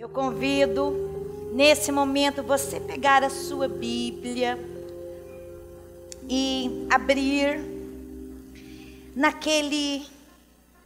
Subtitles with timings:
[0.00, 4.56] Eu convido nesse momento você pegar a sua Bíblia
[6.30, 7.60] e abrir
[9.16, 10.06] naquele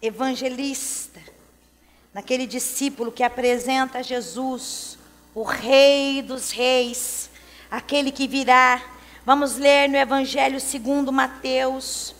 [0.00, 1.20] evangelista,
[2.14, 4.96] naquele discípulo que apresenta Jesus,
[5.34, 7.28] o Rei dos Reis,
[7.70, 8.82] aquele que virá.
[9.26, 12.14] Vamos ler no Evangelho segundo Mateus,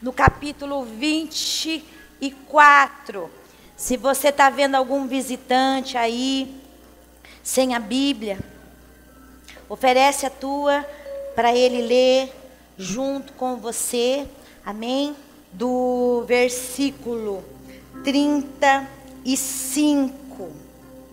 [0.00, 3.37] no capítulo 24.
[3.78, 6.52] Se você está vendo algum visitante aí
[7.44, 8.40] sem a Bíblia,
[9.68, 10.84] oferece a tua
[11.36, 12.32] para ele ler
[12.76, 14.26] junto com você.
[14.66, 15.14] Amém?
[15.52, 17.44] Do versículo
[18.02, 20.50] 35,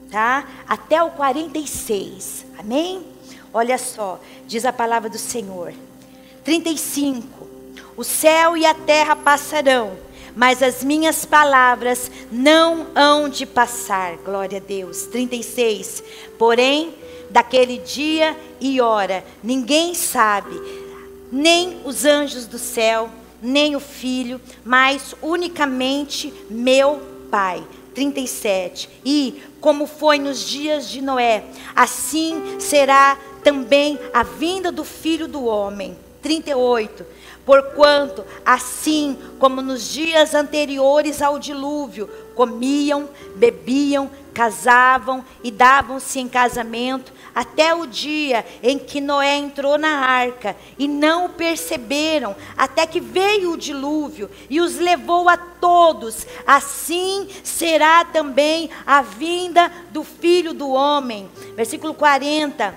[0.09, 0.47] tá?
[0.67, 2.47] Até o 46.
[2.57, 3.05] Amém?
[3.53, 5.71] Olha só, diz a palavra do Senhor.
[6.43, 7.47] 35.
[7.95, 9.95] O céu e a terra passarão,
[10.35, 14.17] mas as minhas palavras não hão de passar.
[14.17, 15.03] Glória a Deus.
[15.03, 16.03] 36.
[16.37, 16.93] Porém,
[17.29, 20.59] daquele dia e hora, ninguém sabe,
[21.31, 23.09] nem os anjos do céu,
[23.41, 27.63] nem o filho, mas unicamente meu Pai.
[27.93, 28.89] 37.
[29.03, 31.43] E como foi nos dias de Noé,
[31.75, 35.97] assim será também a vinda do filho do homem.
[36.21, 37.05] 38.
[37.45, 47.13] Porquanto, assim como nos dias anteriores ao dilúvio, comiam, bebiam, casavam e davam-se em casamento,
[47.33, 52.99] até o dia em que Noé entrou na arca, e não o perceberam, até que
[52.99, 56.25] veio o dilúvio e os levou a todos.
[56.47, 61.29] Assim será também a vinda do filho do homem.
[61.55, 62.73] Versículo 40.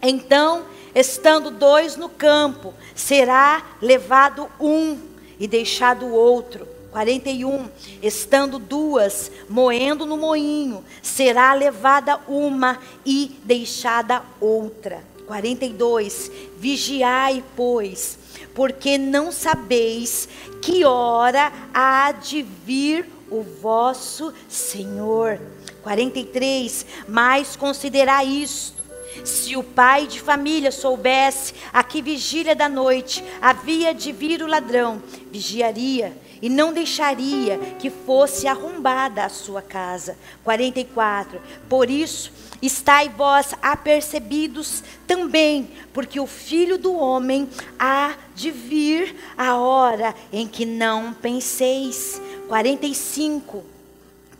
[0.00, 0.64] Então
[0.96, 4.98] Estando dois no campo, será levado um
[5.38, 6.66] e deixado o outro.
[6.90, 7.68] 41.
[8.02, 15.04] Estando duas moendo no moinho, será levada uma e deixada outra.
[15.26, 16.32] 42.
[16.56, 18.18] Vigiai, pois,
[18.54, 20.26] porque não sabeis
[20.62, 25.38] que hora há de vir o vosso Senhor.
[25.82, 26.86] 43.
[27.06, 28.85] Mas considerai isto
[29.24, 34.46] se o pai de família soubesse a que vigília da noite havia de vir o
[34.46, 40.16] ladrão, vigiaria e não deixaria que fosse arrombada a sua casa.
[40.44, 41.40] 44.
[41.68, 47.48] Por isso, estai vós apercebidos também, porque o filho do homem
[47.78, 52.20] há de vir a hora em que não penseis.
[52.48, 53.75] 45.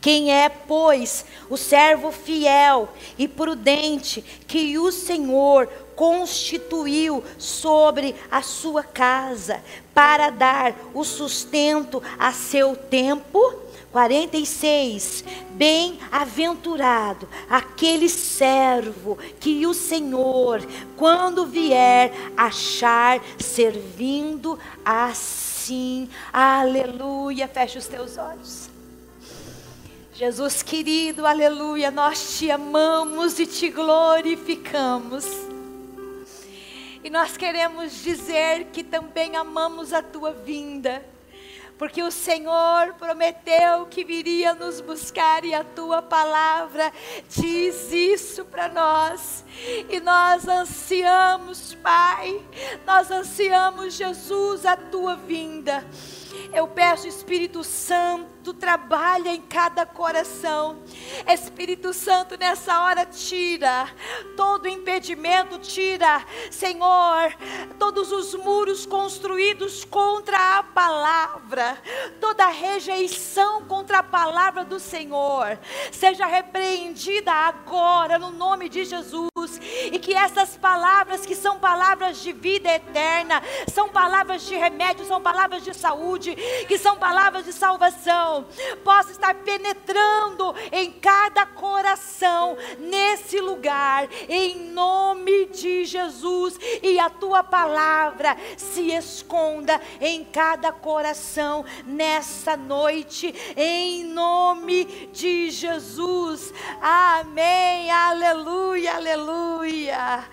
[0.07, 2.87] Quem é, pois, o servo fiel
[3.17, 9.61] e prudente que o Senhor constituiu sobre a sua casa
[9.93, 13.53] para dar o sustento a seu tempo?
[13.91, 15.25] 46.
[15.49, 26.09] Bem-aventurado aquele servo que o Senhor, quando vier, achar servindo assim.
[26.31, 27.45] Aleluia.
[27.45, 28.76] Feche os teus olhos.
[30.17, 35.23] Jesus querido, aleluia, nós te amamos e te glorificamos.
[37.03, 41.05] E nós queremos dizer que também amamos a tua vinda,
[41.77, 46.91] porque o Senhor prometeu que viria nos buscar e a tua palavra
[47.29, 49.45] diz isso para nós.
[49.87, 52.41] E nós ansiamos, Pai,
[52.87, 55.85] nós ansiamos, Jesus, a tua vinda.
[56.53, 60.81] Eu peço, Espírito Santo, trabalha em cada coração.
[61.27, 63.89] Espírito Santo, nessa hora, tira
[64.35, 67.35] todo impedimento, tira, Senhor,
[67.77, 71.77] todos os muros construídos contra a palavra,
[72.19, 75.57] toda rejeição contra a palavra do Senhor,
[75.91, 79.29] seja repreendida agora, no nome de Jesus,
[79.91, 85.21] e que essas palavras, que são palavras de vida eterna, são palavras de remédio, são
[85.21, 86.16] palavras de saúde,
[86.67, 88.45] que são palavras de salvação,
[88.83, 97.43] possa estar penetrando em cada coração nesse lugar, em nome de Jesus, e a tua
[97.43, 106.53] palavra se esconda em cada coração nessa noite, em nome de Jesus.
[106.81, 107.91] Amém.
[107.91, 110.25] Aleluia, aleluia.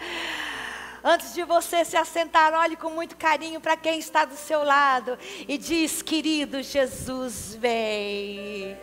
[1.07, 5.19] Antes de você se assentar, olhe com muito carinho para quem está do seu lado
[5.47, 8.75] e diz: Querido Jesus, vem.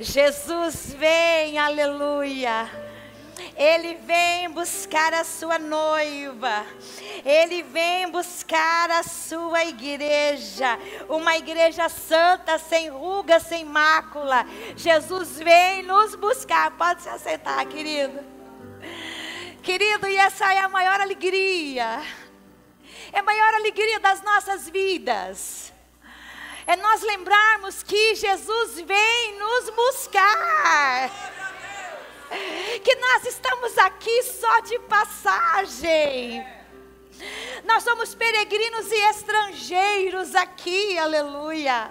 [0.00, 2.70] Jesus vem, aleluia.
[3.54, 6.64] Ele vem buscar a sua noiva.
[7.22, 10.78] Ele vem buscar a sua igreja.
[11.06, 14.46] Uma igreja santa, sem ruga, sem mácula.
[14.74, 16.70] Jesus vem nos buscar.
[16.78, 18.18] Pode se assentar, querido.
[19.62, 22.02] Querido, e essa é a maior alegria.
[23.12, 25.72] É a maior alegria das nossas vidas.
[26.66, 31.10] É nós lembrarmos que Jesus vem nos buscar
[32.84, 36.46] que nós estamos aqui só de passagem.
[37.64, 41.90] Nós somos peregrinos e estrangeiros aqui, aleluia.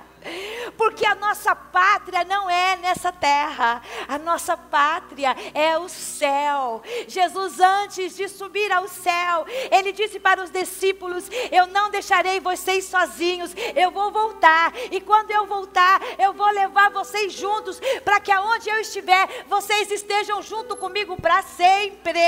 [0.77, 6.81] Porque a nossa pátria não é nessa terra, a nossa pátria é o céu.
[7.07, 12.86] Jesus, antes de subir ao céu, ele disse para os discípulos: Eu não deixarei vocês
[12.86, 18.31] sozinhos, eu vou voltar, e quando eu voltar, eu vou levar vocês juntos, para que
[18.31, 22.19] aonde eu estiver, vocês estejam junto comigo para sempre.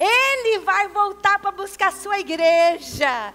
[0.00, 3.32] Ele vai voltar para buscar a sua igreja.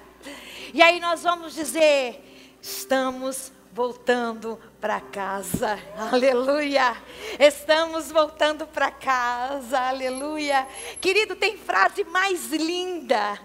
[0.74, 2.31] E aí nós vamos dizer:
[2.62, 5.80] estamos voltando para casa,
[6.12, 6.96] aleluia.
[7.40, 10.68] Estamos voltando para casa, aleluia.
[11.00, 13.40] Querido, tem frase mais linda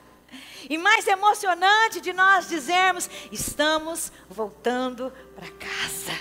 [0.68, 6.20] e mais emocionante de nós dizermos: estamos voltando para casa,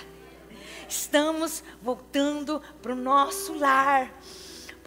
[0.88, 4.10] estamos voltando para o nosso lar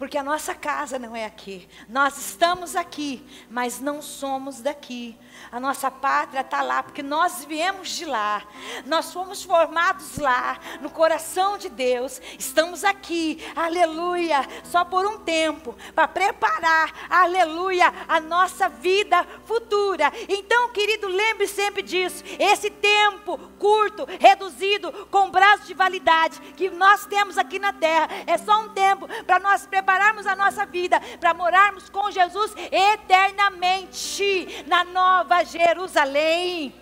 [0.00, 1.68] porque a nossa casa não é aqui.
[1.86, 5.14] Nós estamos aqui, mas não somos daqui.
[5.52, 8.42] A nossa pátria está lá, porque nós viemos de lá.
[8.86, 12.20] Nós fomos formados lá, no coração de Deus.
[12.38, 20.12] Estamos aqui, aleluia, só por um tempo, para preparar, aleluia, a nossa vida futura.
[20.28, 22.24] Então, querido, lembre sempre disso.
[22.38, 28.38] Esse tempo curto, reduzido, com prazo de validade que nós temos aqui na terra, é
[28.38, 34.64] só um tempo para nós preparar prepararmos a nossa vida para morarmos com Jesus eternamente
[34.66, 36.74] na Nova Jerusalém.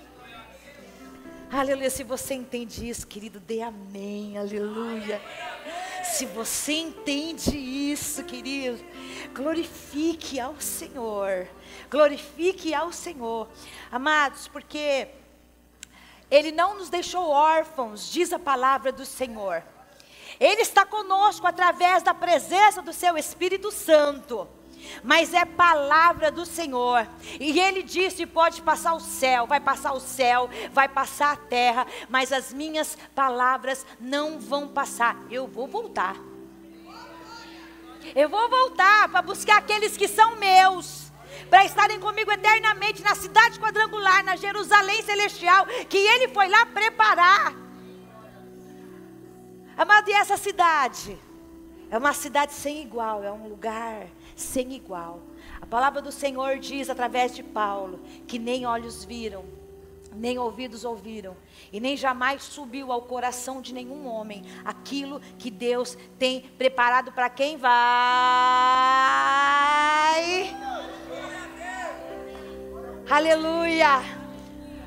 [1.51, 1.91] Aleluia.
[1.91, 4.37] Se você entende isso, querido, dê amém.
[4.37, 5.21] Aleluia.
[6.05, 8.83] Se você entende isso, querido,
[9.33, 11.47] glorifique ao Senhor.
[11.91, 13.49] Glorifique ao Senhor.
[13.91, 15.09] Amados, porque
[16.31, 19.63] Ele não nos deixou órfãos, diz a palavra do Senhor.
[20.41, 24.49] Ele está conosco através da presença do seu Espírito Santo.
[25.03, 27.07] Mas é palavra do Senhor.
[27.39, 31.87] E ele disse: pode passar o céu, vai passar o céu, vai passar a terra,
[32.09, 35.17] mas as minhas palavras não vão passar.
[35.31, 36.17] Eu vou voltar.
[38.15, 41.09] Eu vou voltar para buscar aqueles que são meus
[41.51, 47.55] para estarem comigo eternamente na cidade quadrangular, na Jerusalém celestial, que Ele foi lá preparar.
[49.77, 51.19] Amado, e essa cidade?
[51.91, 54.07] É uma cidade sem igual, é um lugar
[54.41, 55.21] sem igual.
[55.61, 59.45] A palavra do Senhor diz através de Paulo que nem olhos viram,
[60.15, 61.37] nem ouvidos ouviram,
[61.73, 67.29] e nem jamais subiu ao coração de nenhum homem aquilo que Deus tem preparado para
[67.29, 67.79] quem vai.
[73.11, 74.03] Aleluia.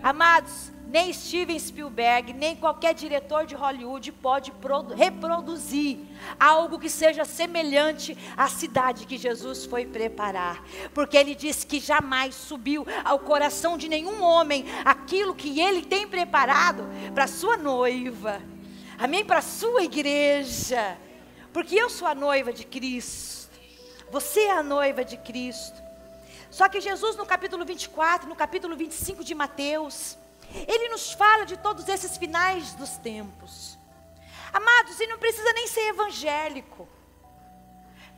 [0.02, 4.52] Amados, nem Steven Spielberg, nem qualquer diretor de Hollywood pode
[4.94, 6.00] reproduzir
[6.38, 10.62] algo que seja semelhante à cidade que Jesus foi preparar,
[10.94, 16.06] porque ele disse que jamais subiu ao coração de nenhum homem aquilo que ele tem
[16.06, 16.84] preparado
[17.16, 18.42] para sua noiva.
[19.00, 20.98] Amém para sua igreja.
[21.54, 23.50] Porque eu sou a noiva de Cristo.
[24.12, 25.82] Você é a noiva de Cristo.
[26.50, 30.18] Só que Jesus, no capítulo 24, no capítulo 25 de Mateus,
[30.68, 33.78] ele nos fala de todos esses finais dos tempos.
[34.54, 36.88] Amados, e não precisa nem ser evangélico.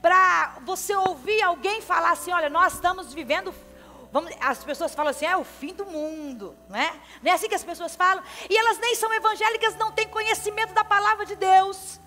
[0.02, 3.54] Para você ouvir alguém falar assim: olha, nós estamos vivendo.
[4.12, 6.92] Vamos, as pessoas falam assim: é o fim do mundo, não é?
[7.22, 8.24] Não é assim que as pessoas falam?
[8.50, 12.00] E elas nem são evangélicas, não têm conhecimento da palavra de Deus.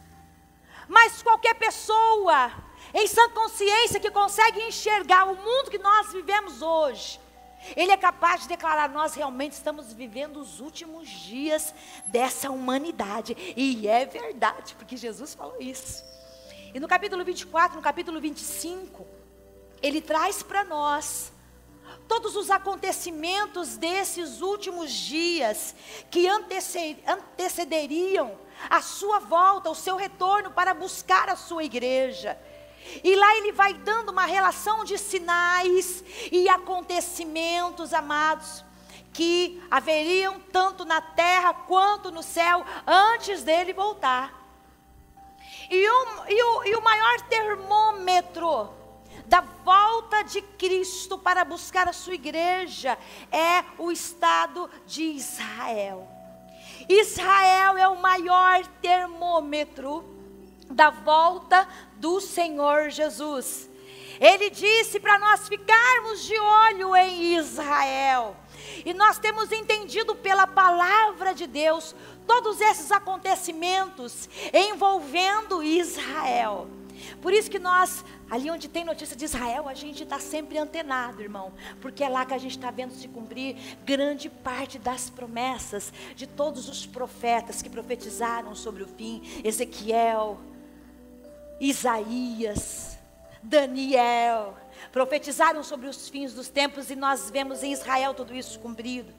[0.88, 2.52] Mas qualquer pessoa,
[2.92, 7.20] em sã consciência, que consegue enxergar o mundo que nós vivemos hoje,
[7.74, 11.74] ele é capaz de declarar: nós realmente estamos vivendo os últimos dias
[12.06, 13.36] dessa humanidade.
[13.56, 16.04] E é verdade, porque Jesus falou isso.
[16.74, 19.06] E no capítulo 24, no capítulo 25,
[19.82, 21.32] ele traz para nós
[22.06, 25.74] todos os acontecimentos desses últimos dias
[26.10, 28.38] que antecederiam
[28.70, 32.38] a sua volta, o seu retorno para buscar a sua igreja.
[33.02, 38.64] E lá ele vai dando uma relação de sinais e acontecimentos, amados,
[39.12, 44.32] que haveriam tanto na terra quanto no céu antes dele voltar.
[45.70, 48.72] E, um, e, o, e o maior termômetro
[49.26, 52.96] da volta de Cristo para buscar a sua igreja
[53.32, 56.08] é o estado de Israel.
[56.88, 60.04] Israel é o maior termômetro
[60.70, 61.66] da volta
[61.96, 63.68] do Senhor Jesus.
[64.20, 68.36] Ele disse para nós ficarmos de olho em Israel.
[68.84, 71.94] E nós temos entendido pela palavra de Deus
[72.26, 76.68] todos esses acontecimentos envolvendo Israel.
[77.20, 81.22] Por isso que nós, ali onde tem notícia de Israel, a gente está sempre antenado,
[81.22, 85.92] irmão, porque é lá que a gente está vendo se cumprir grande parte das promessas
[86.14, 90.40] de todos os profetas que profetizaram sobre o fim: Ezequiel,
[91.60, 92.98] Isaías,
[93.42, 94.56] Daniel,
[94.92, 99.12] profetizaram sobre os fins dos tempos e nós vemos em Israel tudo isso cumprido.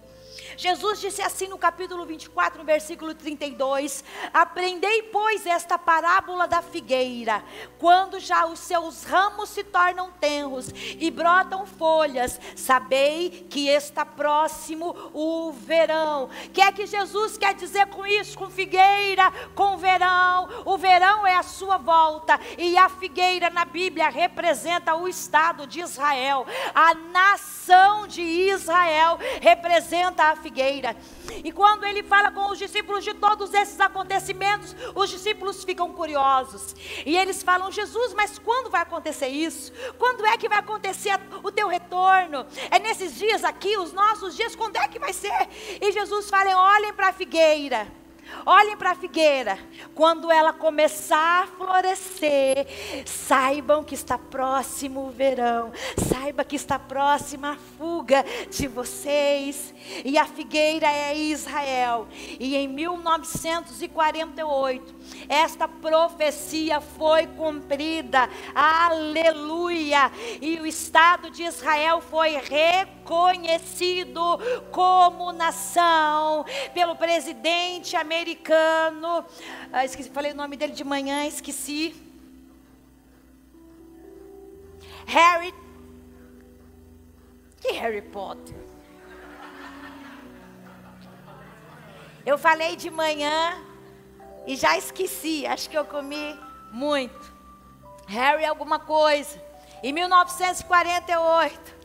[0.55, 4.03] Jesus disse assim no capítulo 24, no versículo 32:
[4.33, 7.43] Aprendei, pois, esta parábola da figueira,
[7.77, 14.95] quando já os seus ramos se tornam tenros e brotam folhas, sabei que está próximo
[15.13, 16.25] o verão.
[16.25, 18.37] O que é que Jesus quer dizer com isso?
[18.37, 20.49] Com figueira, com verão.
[20.65, 25.79] O verão é a sua volta, e a figueira na Bíblia representa o estado de
[25.79, 30.95] Israel, a nação de Israel representa a figueira.
[31.43, 36.75] E quando ele fala com os discípulos de todos esses acontecimentos, os discípulos ficam curiosos.
[37.05, 39.71] E eles falam: Jesus, mas quando vai acontecer isso?
[39.97, 42.45] Quando é que vai acontecer o teu retorno?
[42.71, 45.47] É nesses dias aqui, os nossos dias, quando é que vai ser?
[45.81, 47.87] E Jesus fala: olhem para a figueira.
[48.45, 49.57] Olhem para a figueira.
[49.93, 52.65] Quando ela começar a florescer,
[53.05, 55.71] saibam que está próximo o verão.
[56.09, 59.73] Saiba que está próxima a fuga de vocês.
[60.03, 62.07] E a figueira é Israel.
[62.39, 64.95] E em 1948,
[65.27, 68.27] esta profecia foi cumprida.
[68.53, 70.11] Aleluia!
[70.41, 74.39] E o Estado de Israel foi reconhecido
[74.71, 76.43] como nação
[76.73, 78.16] pelo presidente americano.
[79.71, 81.95] Ah, esqueci, falei o nome dele de manhã, esqueci.
[85.05, 85.53] Harry.
[87.61, 88.55] Que Harry Potter?
[92.25, 93.57] Eu falei de manhã
[94.45, 96.37] e já esqueci, acho que eu comi
[96.71, 97.33] muito.
[98.07, 99.41] Harry alguma coisa.
[99.81, 101.76] Em 1948,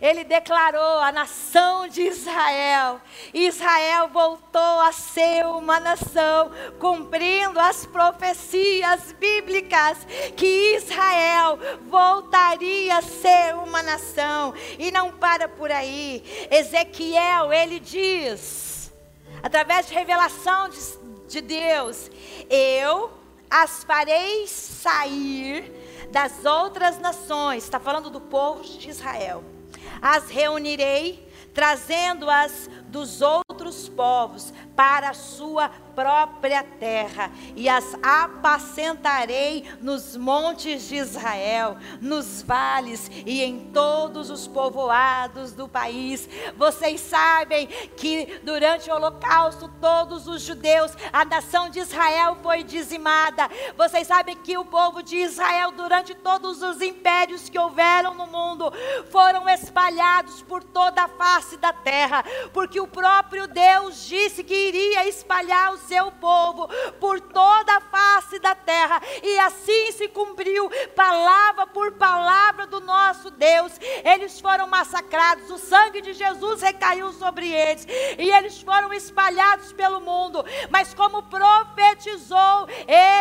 [0.00, 3.00] ele declarou a nação de Israel.
[3.32, 9.98] Israel voltou a ser uma nação, cumprindo as profecias bíblicas
[10.36, 11.58] que Israel
[11.88, 14.52] voltaria a ser uma nação.
[14.78, 16.22] E não para por aí.
[16.50, 18.92] Ezequiel, ele diz,
[19.42, 22.10] através de revelação de de Deus,
[22.48, 23.10] eu
[23.50, 25.72] as farei sair
[26.10, 29.42] das outras nações, está falando do povo de Israel,
[30.06, 40.16] as reunirei, trazendo-as dos outros povos para a sua própria terra, e as apacentarei nos
[40.16, 46.28] montes de Israel, nos vales e em todos os povoados do país.
[46.56, 53.48] Vocês sabem que durante o holocausto, todos os judeus, a nação de Israel foi dizimada.
[53.76, 58.72] Vocês sabem que o povo de Israel, durante todos os impérios que houveram no mundo,
[59.10, 65.08] foram espalhados por toda a face da terra, porque o próprio Deus disse que iria
[65.08, 71.66] espalhar os seu povo por toda a face da terra, e assim se cumpriu, palavra
[71.66, 73.72] por palavra do nosso Deus.
[74.04, 77.86] Eles foram massacrados, o sangue de Jesus recaiu sobre eles,
[78.18, 80.44] e eles foram espalhados pelo mundo.
[80.70, 82.68] Mas como profetizou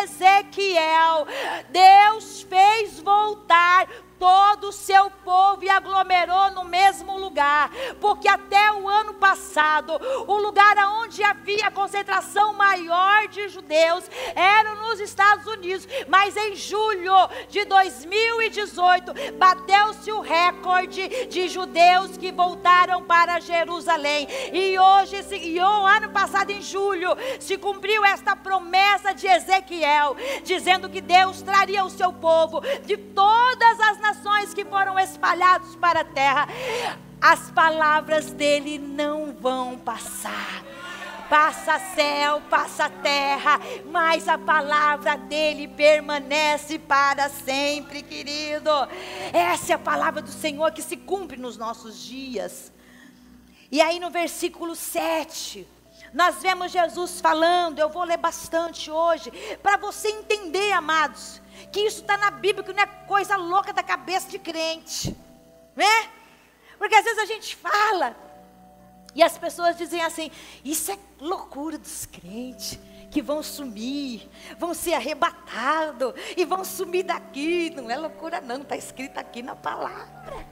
[0.01, 1.27] Ezequiel,
[1.69, 3.87] Deus fez voltar
[4.23, 10.37] todo o seu povo e aglomerou no mesmo lugar, porque até o ano passado, o
[10.37, 17.13] lugar onde havia concentração maior de judeus era nos Estados Unidos, mas em julho
[17.49, 24.25] de 2018 bateu-se o recorde de judeus que voltaram para Jerusalém.
[24.53, 27.09] E hoje, e o ano passado em julho,
[27.41, 30.15] se cumpriu esta promessa de Ezequiel,
[30.45, 33.52] dizendo que Deus traria o seu povo de todas
[35.03, 36.47] espalhados para a terra,
[37.21, 40.63] as palavras dele não vão passar.
[41.29, 48.69] Passa céu, passa terra, mas a palavra dele permanece para sempre, querido.
[49.31, 52.71] Essa é a palavra do Senhor que se cumpre nos nossos dias.
[53.71, 55.67] E aí no versículo 7,
[56.13, 59.31] Nós vemos Jesus falando, eu vou ler bastante hoje,
[59.63, 61.41] para você entender, amados,
[61.71, 65.15] que isso está na Bíblia, que não é coisa louca da cabeça de crente,
[65.75, 66.09] né?
[66.77, 68.15] Porque às vezes a gente fala,
[69.15, 70.31] e as pessoas dizem assim:
[70.63, 72.79] isso é loucura dos crentes
[73.11, 77.69] que vão sumir, vão ser arrebatados e vão sumir daqui.
[77.69, 80.45] Não é loucura, não, está escrito aqui na palavra.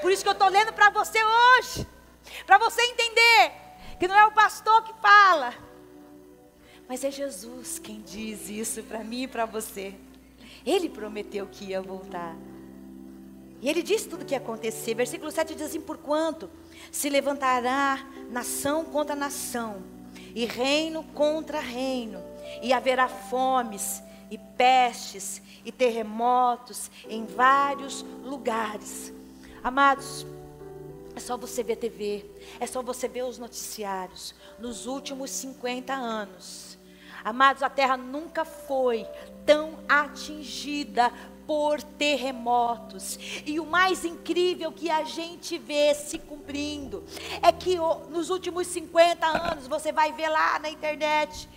[0.00, 1.86] Por isso que eu estou lendo para você hoje,
[2.46, 3.69] para você entender
[4.00, 5.52] que não é o pastor que fala,
[6.88, 9.94] mas é Jesus quem diz isso para mim e para você.
[10.64, 12.34] Ele prometeu que ia voltar.
[13.60, 14.94] E ele disse tudo o que ia acontecer.
[14.94, 16.48] Versículo 7 diz assim: Porquanto
[16.90, 19.82] se levantará nação contra nação,
[20.34, 22.22] e reino contra reino,
[22.62, 29.12] e haverá fomes, e pestes, e terremotos em vários lugares.
[29.62, 30.26] Amados,
[31.20, 32.24] é só você ver TV,
[32.58, 34.34] é só você ver os noticiários.
[34.58, 36.78] Nos últimos 50 anos,
[37.22, 39.06] amados, a terra nunca foi
[39.44, 41.12] tão atingida
[41.50, 43.18] por terremotos.
[43.44, 47.04] E o mais incrível que a gente vê se cumprindo
[47.42, 47.76] é que
[48.08, 51.48] nos últimos 50 anos, você vai ver lá na internet,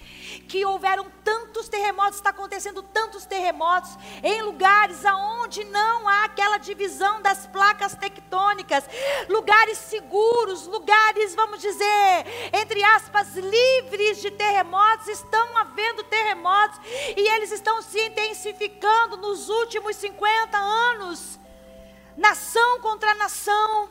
[0.48, 3.92] que houveram tantos terremotos, está acontecendo tantos terremotos
[4.24, 8.86] em lugares aonde não há aquela divisão das placas tectônicas,
[9.30, 16.80] lugares seguros, lugares, vamos dizer, entre aspas, livres de terremotos, estão havendo terremotos
[17.16, 21.40] e eles estão se intensificando nos últimos 50 anos.
[22.16, 23.90] Nação contra nação.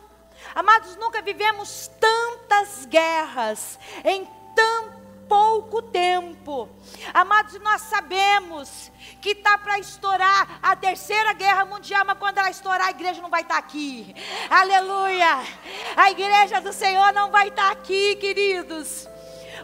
[0.55, 6.69] Amados, nunca vivemos tantas guerras em tanto pouco tempo.
[7.15, 12.89] Amados, nós sabemos que está para estourar a terceira guerra mundial, mas quando ela estourar,
[12.89, 14.15] a igreja não vai estar tá aqui.
[14.51, 15.39] Aleluia!
[15.97, 19.09] A igreja do Senhor não vai estar tá aqui, queridos.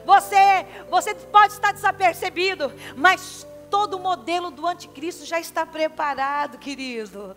[0.07, 7.37] Você, você pode estar desapercebido, mas todo o modelo do anticristo já está preparado, querido.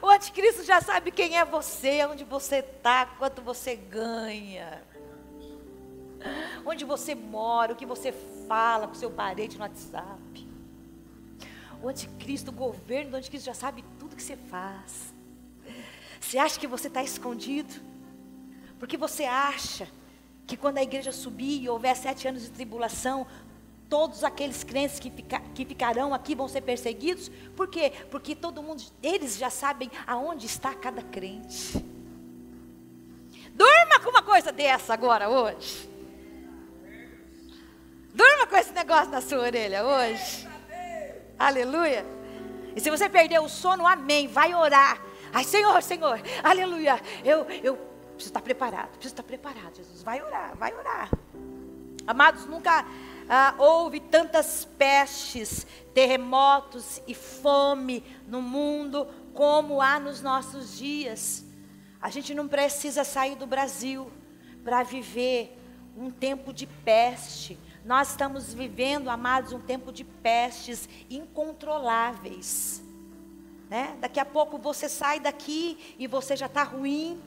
[0.00, 4.82] O anticristo já sabe quem é você, onde você está, quanto você ganha
[6.64, 8.12] onde você mora, o que você
[8.46, 10.48] fala com seu parente no WhatsApp.
[11.82, 15.14] O anticristo, o governo do anticristo já sabe tudo que você faz.
[16.20, 17.74] Você acha que você está escondido?
[18.78, 19.88] Porque você acha
[20.46, 23.26] que quando a igreja subir e houver sete anos de tribulação,
[23.90, 27.28] todos aqueles crentes que, fica, que ficarão aqui vão ser perseguidos?
[27.56, 27.92] Por quê?
[28.08, 31.84] Porque todo mundo, eles já sabem aonde está cada crente.
[33.52, 35.90] Durma com uma coisa dessa agora, hoje.
[38.14, 40.48] Durma com esse negócio na sua orelha hoje.
[41.36, 42.06] Aleluia.
[42.76, 44.28] E se você perdeu o sono, amém.
[44.28, 45.02] Vai orar.
[45.32, 47.00] Ai, Senhor, Senhor, aleluia.
[47.24, 47.76] Eu, eu
[48.14, 48.90] preciso estar preparado.
[48.90, 50.02] Preciso estar preparado, Jesus.
[50.02, 51.10] Vai orar, vai orar.
[52.06, 52.84] Amados, nunca
[53.30, 61.44] ah, houve tantas pestes, terremotos e fome no mundo como há nos nossos dias.
[62.02, 64.10] A gente não precisa sair do Brasil
[64.64, 65.56] para viver
[65.96, 72.82] um tempo de peste nós estamos vivendo, amados, um tempo de pestes incontroláveis.
[73.70, 73.96] Né?
[74.00, 77.20] Daqui a pouco você sai daqui e você já está ruim.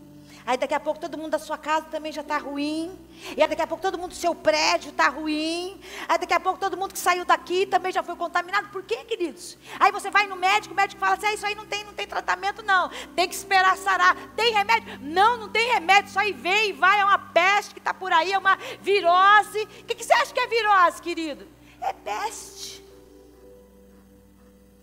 [0.45, 2.97] Aí daqui a pouco todo mundo da sua casa também já está ruim.
[3.37, 5.79] E aí daqui a pouco todo mundo do seu prédio está ruim.
[6.07, 8.69] Aí daqui a pouco todo mundo que saiu daqui também já foi contaminado.
[8.69, 9.57] Por quê, queridos?
[9.79, 11.93] Aí você vai no médico, o médico fala assim: ah, isso aí não tem, não
[11.93, 12.89] tem tratamento, não.
[13.15, 14.15] Tem que esperar sarar.
[14.35, 14.99] Tem remédio?
[15.01, 16.09] Não, não tem remédio.
[16.09, 19.63] Isso aí vem e vai, é uma peste que está por aí, é uma virose.
[19.63, 21.47] O que, que você acha que é virose, querido?
[21.79, 22.83] É peste.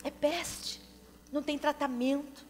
[0.02, 0.80] É peste.
[1.30, 2.49] Não tem tratamento.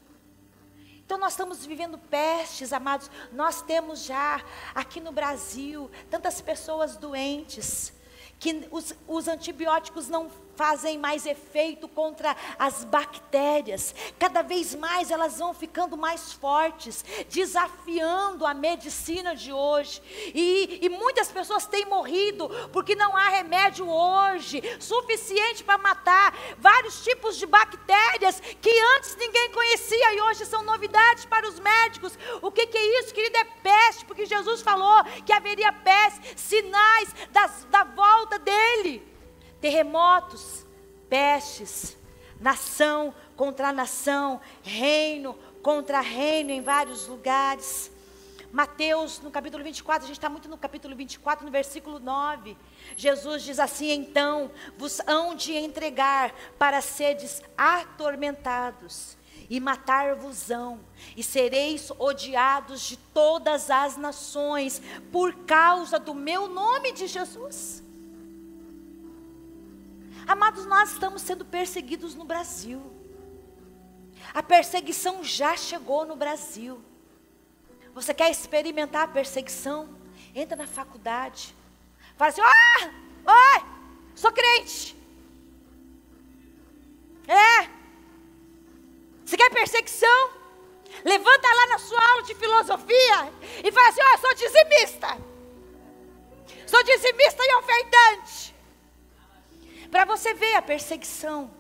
[1.10, 3.10] Então nós estamos vivendo pestes, amados.
[3.32, 4.40] Nós temos já
[4.72, 7.92] aqui no Brasil tantas pessoas doentes
[8.38, 13.94] que os, os antibióticos não fazem mais efeito contra as bactérias.
[14.18, 20.02] Cada vez mais elas vão ficando mais fortes, desafiando a medicina de hoje.
[20.34, 27.02] E, e muitas pessoas têm morrido porque não há remédio hoje suficiente para matar vários
[27.02, 32.18] tipos de bactérias que antes ninguém conhecia e hoje são novidades para os médicos.
[32.42, 33.38] O que, que é isso, querido?
[33.38, 39.09] É peste, porque Jesus falou que haveria peste, sinais das, da volta dele
[39.60, 40.66] terremotos,
[41.08, 41.96] pestes,
[42.40, 47.90] nação contra nação, reino contra reino em vários lugares.
[48.52, 52.56] Mateus, no capítulo 24, a gente está muito no capítulo 24, no versículo 9.
[52.96, 59.16] Jesus diz assim: Então vos hão de entregar para seres atormentados,
[59.48, 60.80] e matar-vos-ão,
[61.16, 67.84] e sereis odiados de todas as nações, por causa do meu nome de Jesus.
[70.30, 72.80] Amados, nós estamos sendo perseguidos no Brasil.
[74.32, 76.80] A perseguição já chegou no Brasil.
[77.92, 79.98] Você quer experimentar a perseguição?
[80.32, 81.52] Entra na faculdade.
[82.16, 82.90] Fala assim: ah,
[83.26, 83.64] oi,
[84.14, 84.96] sou crente.
[87.26, 87.68] É,
[89.24, 90.30] você quer perseguição?
[91.04, 93.32] Levanta lá na sua aula de filosofia
[93.64, 95.08] e fala assim: Ó, oh, sou dizimista.
[96.68, 98.59] Sou dizimista e ofertante.
[99.90, 101.50] Para você ver a perseguição.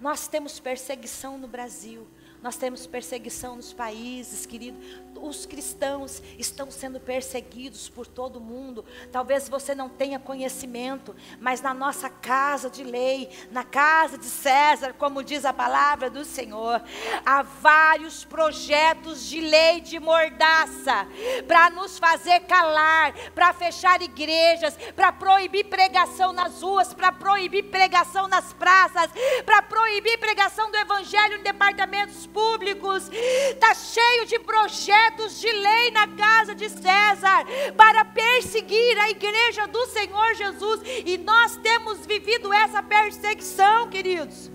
[0.00, 2.06] Nós temos perseguição no Brasil.
[2.42, 4.78] Nós temos perseguição nos países, querido.
[5.16, 8.84] Os cristãos estão sendo perseguidos por todo mundo.
[9.10, 14.94] Talvez você não tenha conhecimento, mas na nossa casa de lei, na casa de César,
[14.94, 16.82] como diz a palavra do Senhor,
[17.24, 21.06] há vários projetos de lei de mordaça
[21.46, 28.28] para nos fazer calar, para fechar igrejas, para proibir pregação nas ruas, para proibir pregação
[28.28, 29.10] nas praças,
[29.44, 34.99] para proibir pregação do evangelho em departamentos públicos, está cheio de projetos
[35.40, 37.44] de lei na casa de César
[37.76, 44.50] para perseguir a igreja do Senhor Jesus, e nós temos vivido essa perseguição, queridos.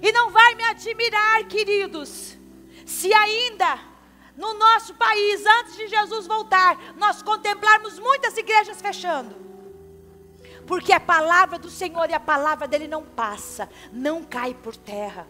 [0.00, 2.36] E não vai me admirar, queridos,
[2.84, 3.78] se ainda
[4.36, 9.34] no nosso país, antes de Jesus voltar, nós contemplarmos muitas igrejas fechando.
[10.66, 15.26] Porque a palavra do Senhor e a palavra dele não passa, não cai por terra.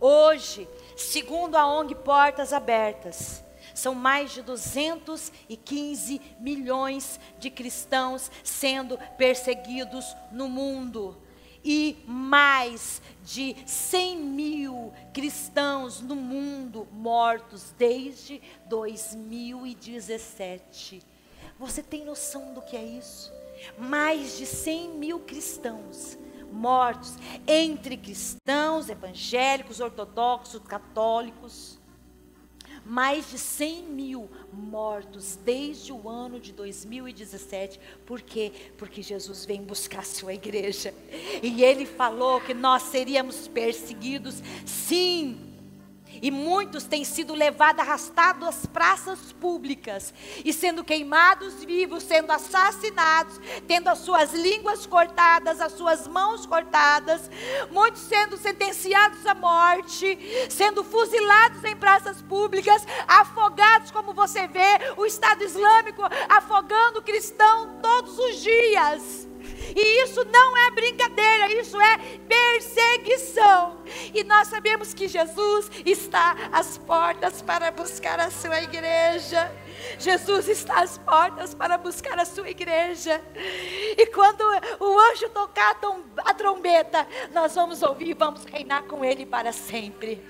[0.00, 0.68] Hoje,
[1.02, 3.42] segundo a ONG Portas Abertas,
[3.74, 11.16] são mais de 215 milhões de cristãos sendo perseguidos no mundo.
[11.64, 21.00] E mais de 100 mil cristãos no mundo mortos desde 2017.
[21.58, 23.32] Você tem noção do que é isso?
[23.78, 26.18] Mais de 100 mil cristãos
[26.52, 27.14] mortos
[27.46, 31.80] entre cristãos, evangélicos, ortodoxos, católicos.
[32.84, 37.78] Mais de 100 mil mortos desde o ano de 2017.
[38.04, 38.52] Por quê?
[38.76, 40.92] Porque Jesus vem buscar a sua igreja.
[41.42, 45.51] E ele falou que nós seríamos perseguidos, sim
[46.22, 53.40] e muitos têm sido levados, arrastados às praças públicas e sendo queimados vivos, sendo assassinados,
[53.66, 57.28] tendo as suas línguas cortadas, as suas mãos cortadas,
[57.72, 60.16] muitos sendo sentenciados à morte,
[60.48, 68.16] sendo fuzilados em praças públicas, afogados, como você vê, o Estado Islâmico afogando cristão todos
[68.16, 69.31] os dias.
[69.74, 73.82] E isso não é brincadeira, isso é perseguição.
[74.14, 79.50] E nós sabemos que Jesus está às portas para buscar a sua igreja.
[79.98, 83.22] Jesus está às portas para buscar a sua igreja.
[83.96, 84.42] E quando
[84.80, 85.78] o anjo tocar
[86.18, 90.22] a trombeta, nós vamos ouvir e vamos reinar com ele para sempre.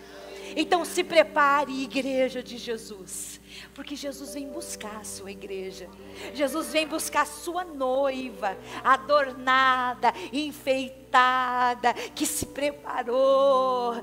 [0.54, 3.31] Então se prepare, igreja de Jesus
[3.74, 5.88] porque Jesus vem buscar a sua igreja.
[6.34, 13.94] Jesus vem buscar a sua noiva, adornada, enfeitada, que se preparou,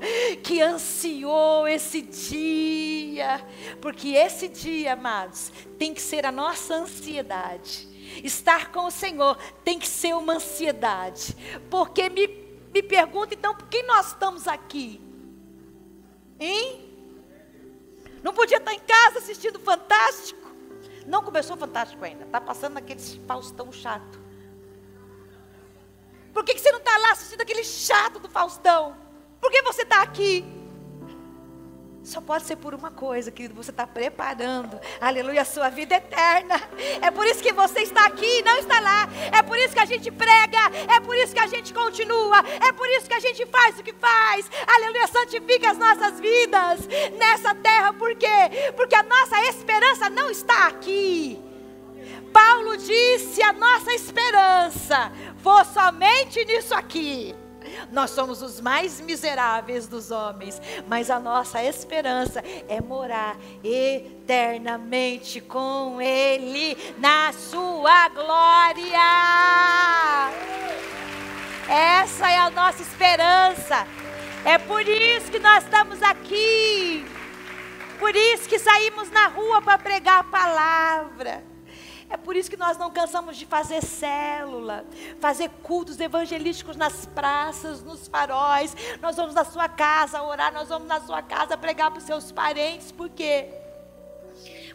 [0.42, 3.46] que ansiou esse dia.
[3.80, 7.88] Porque esse dia, amados, tem que ser a nossa ansiedade.
[8.24, 11.36] Estar com o Senhor tem que ser uma ansiedade.
[11.70, 12.26] Porque me,
[12.74, 15.00] me pergunta então, por que nós estamos aqui?
[16.40, 16.89] Hein?
[18.22, 20.40] Não podia estar em casa assistindo Fantástico.
[21.06, 22.24] Não começou Fantástico ainda.
[22.24, 24.20] Está passando naquele Faustão chato.
[26.32, 28.96] Por que, que você não está lá assistindo aquele chato do Faustão?
[29.40, 30.59] Por que você está aqui?
[32.02, 36.60] Só pode ser por uma coisa, querido, você está preparando, aleluia, a sua vida eterna.
[37.02, 39.08] É por isso que você está aqui e não está lá.
[39.30, 40.58] É por isso que a gente prega,
[40.96, 43.82] é por isso que a gente continua, é por isso que a gente faz o
[43.82, 44.50] que faz.
[44.66, 47.92] Aleluia, santifica as nossas vidas nessa terra.
[47.92, 48.72] Por quê?
[48.74, 51.38] Porque a nossa esperança não está aqui.
[52.32, 57.34] Paulo disse: a nossa esperança foi somente nisso aqui.
[57.92, 66.00] Nós somos os mais miseráveis dos homens, mas a nossa esperança é morar eternamente com
[66.00, 69.00] Ele na Sua glória.
[71.68, 73.86] Essa é a nossa esperança.
[74.44, 77.06] É por isso que nós estamos aqui.
[77.98, 81.49] Por isso que saímos na rua para pregar a palavra.
[82.10, 84.84] É por isso que nós não cansamos de fazer célula,
[85.20, 88.76] fazer cultos evangelísticos nas praças, nos faróis.
[89.00, 92.32] Nós vamos na sua casa orar, nós vamos na sua casa pregar para os seus
[92.32, 92.90] parentes.
[92.90, 93.48] Por quê?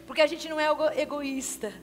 [0.06, 0.66] Porque a gente não é
[0.98, 1.74] egoísta.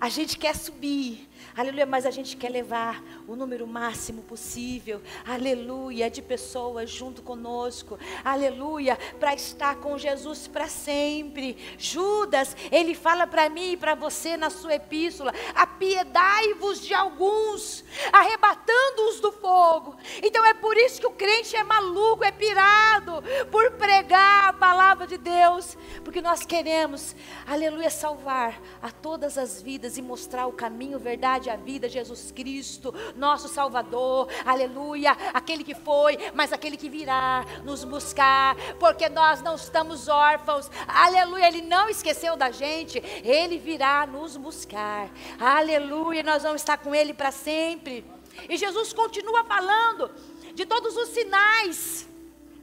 [0.00, 6.10] A gente quer subir, aleluia, mas a gente quer levar o número máximo possível, aleluia,
[6.10, 11.56] de pessoas junto conosco, aleluia, para estar com Jesus para sempre.
[11.78, 19.20] Judas, ele fala para mim e para você na sua epístola: apiedai-vos de alguns, arrebatando-os
[19.20, 19.96] do fogo.
[20.22, 25.06] Então é por isso que o crente é maluco, é pirado, por pregar a palavra
[25.06, 27.14] de Deus, porque nós queremos,
[27.46, 32.32] aleluia, salvar a todas as vidas e mostrar o caminho, verdade e a vida, Jesus
[32.32, 39.42] Cristo, nosso Salvador, aleluia, aquele que foi, mas aquele que virá nos buscar, porque nós
[39.42, 46.42] não estamos órfãos, aleluia, Ele não esqueceu da gente, Ele virá nos buscar, aleluia, nós
[46.42, 48.04] vamos estar com Ele para sempre.
[48.48, 50.10] E Jesus continua falando
[50.54, 52.08] de todos os sinais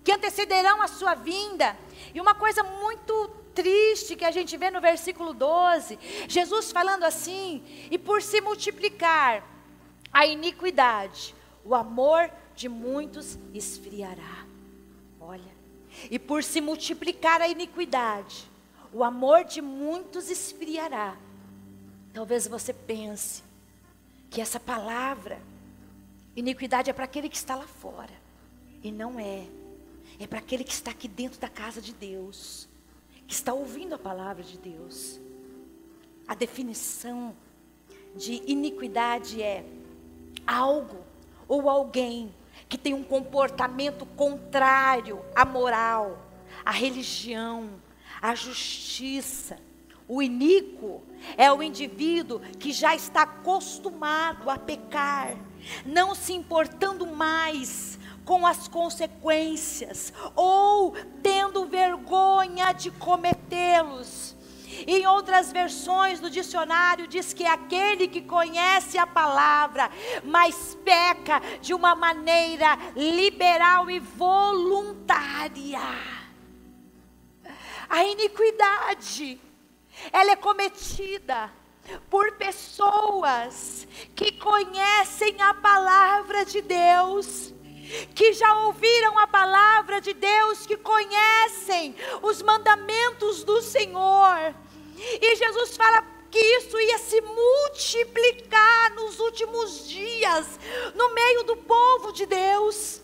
[0.04, 1.78] que antecederão a sua vinda.
[2.14, 7.64] E uma coisa muito triste que a gente vê no versículo 12, Jesus falando assim:
[7.90, 9.44] "E por se multiplicar
[10.12, 11.34] a iniquidade,
[11.64, 14.46] o amor de muitos esfriará.
[15.20, 15.52] Olha,
[16.10, 18.50] e por se multiplicar a iniquidade,
[18.92, 21.18] o amor de muitos esfriará.
[22.14, 23.44] Talvez você pense
[24.30, 25.42] que essa palavra,
[26.36, 28.14] iniquidade é para aquele que está lá fora,
[28.84, 29.46] e não é.
[30.20, 32.68] É para aquele que está aqui dentro da casa de Deus,
[33.32, 35.20] está ouvindo a palavra de Deus.
[36.28, 37.36] A definição
[38.16, 39.66] de iniquidade é
[40.46, 40.98] algo
[41.48, 42.34] ou alguém
[42.68, 46.22] que tem um comportamento contrário à moral,
[46.66, 47.70] à religião,
[48.22, 49.58] à justiça.
[50.08, 51.02] O iníquo
[51.38, 55.38] é o indivíduo que já está acostumado a pecar,
[55.86, 57.98] não se importando mais
[58.32, 64.38] com as consequências ou tendo vergonha de cometê-los.
[64.88, 69.92] Em outras versões do dicionário diz que é aquele que conhece a palavra,
[70.24, 75.82] mas peca de uma maneira liberal e voluntária.
[77.90, 79.42] A iniquidade,
[80.10, 81.52] ela é cometida
[82.10, 87.54] por pessoas que conhecem a palavra de Deus,
[88.16, 94.54] que já ouviram a palavra de Deus, que conhecem os mandamentos do Senhor
[95.22, 100.60] e Jesus fala que isso ia se multiplicar nos últimos dias,
[100.96, 103.02] no meio do povo de Deus.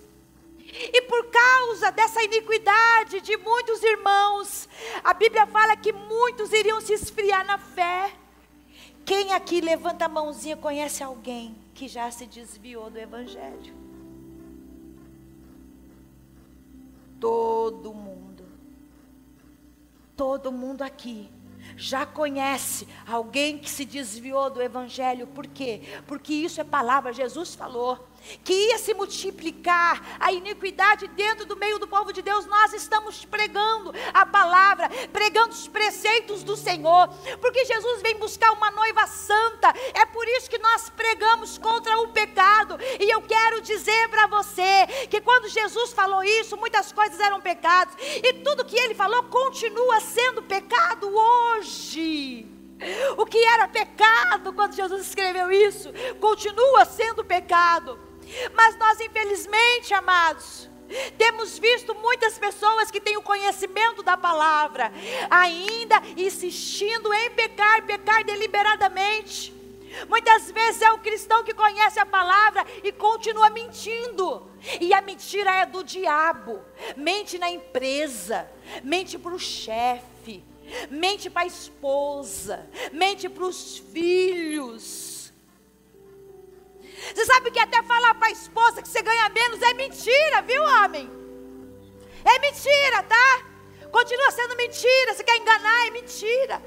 [0.69, 4.69] E por causa dessa iniquidade de muitos irmãos,
[5.03, 8.13] a Bíblia fala que muitos iriam se esfriar na fé.
[9.05, 13.86] Quem aqui levanta a mãozinha conhece alguém que já se desviou do Evangelho?
[17.19, 18.45] Todo mundo.
[20.15, 21.29] Todo mundo aqui
[21.75, 25.27] já conhece alguém que se desviou do Evangelho.
[25.27, 25.81] Por quê?
[26.07, 28.06] Porque isso é palavra, Jesus falou
[28.43, 33.25] que ia se multiplicar a iniquidade dentro do meio do povo de Deus, nós estamos
[33.25, 37.07] pregando a palavra, pregando os preceitos do Senhor,
[37.41, 42.09] porque Jesus vem buscar uma noiva santa, é por isso que nós pregamos contra o
[42.09, 47.39] pecado, e eu quero dizer para você que quando Jesus falou isso, muitas coisas eram
[47.41, 52.47] pecados, e tudo que ele falou continua sendo pecado hoje.
[53.17, 58.06] O que era pecado quando Jesus escreveu isso, continua sendo pecado.
[58.53, 60.69] Mas nós, infelizmente, amados,
[61.17, 64.91] temos visto muitas pessoas que têm o conhecimento da palavra,
[65.29, 69.53] ainda insistindo em pecar, pecar deliberadamente.
[70.07, 74.49] Muitas vezes é o cristão que conhece a palavra e continua mentindo.
[74.79, 76.61] E a mentira é do diabo.
[76.95, 78.49] Mente na empresa,
[78.83, 80.43] mente para o chefe,
[80.89, 85.16] mente para a esposa, mente para os filhos
[87.13, 90.63] você sabe que até falar para a esposa que você ganha menos é mentira, viu,
[90.63, 91.09] homem?
[92.23, 93.45] É mentira, tá?
[93.91, 95.13] Continua sendo mentira.
[95.13, 96.61] Você quer enganar, é mentira.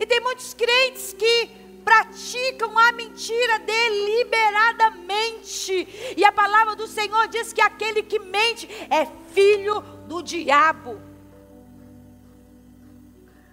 [0.00, 1.50] E tem muitos crentes que
[1.84, 6.14] praticam a mentira deliberadamente.
[6.16, 10.98] E a palavra do Senhor diz que aquele que mente é filho do diabo.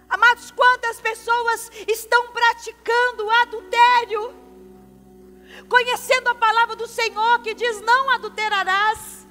[0.08, 4.34] Amados, quantas pessoas estão praticando adultério?
[5.68, 9.26] Conhecendo a palavra do Senhor que diz: não adulterarás,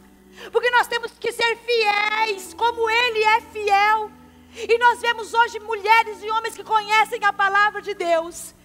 [0.51, 4.11] porque nós temos que ser fiéis, como Ele é fiel.
[4.55, 8.55] E nós vemos hoje mulheres e homens que conhecem a palavra de Deus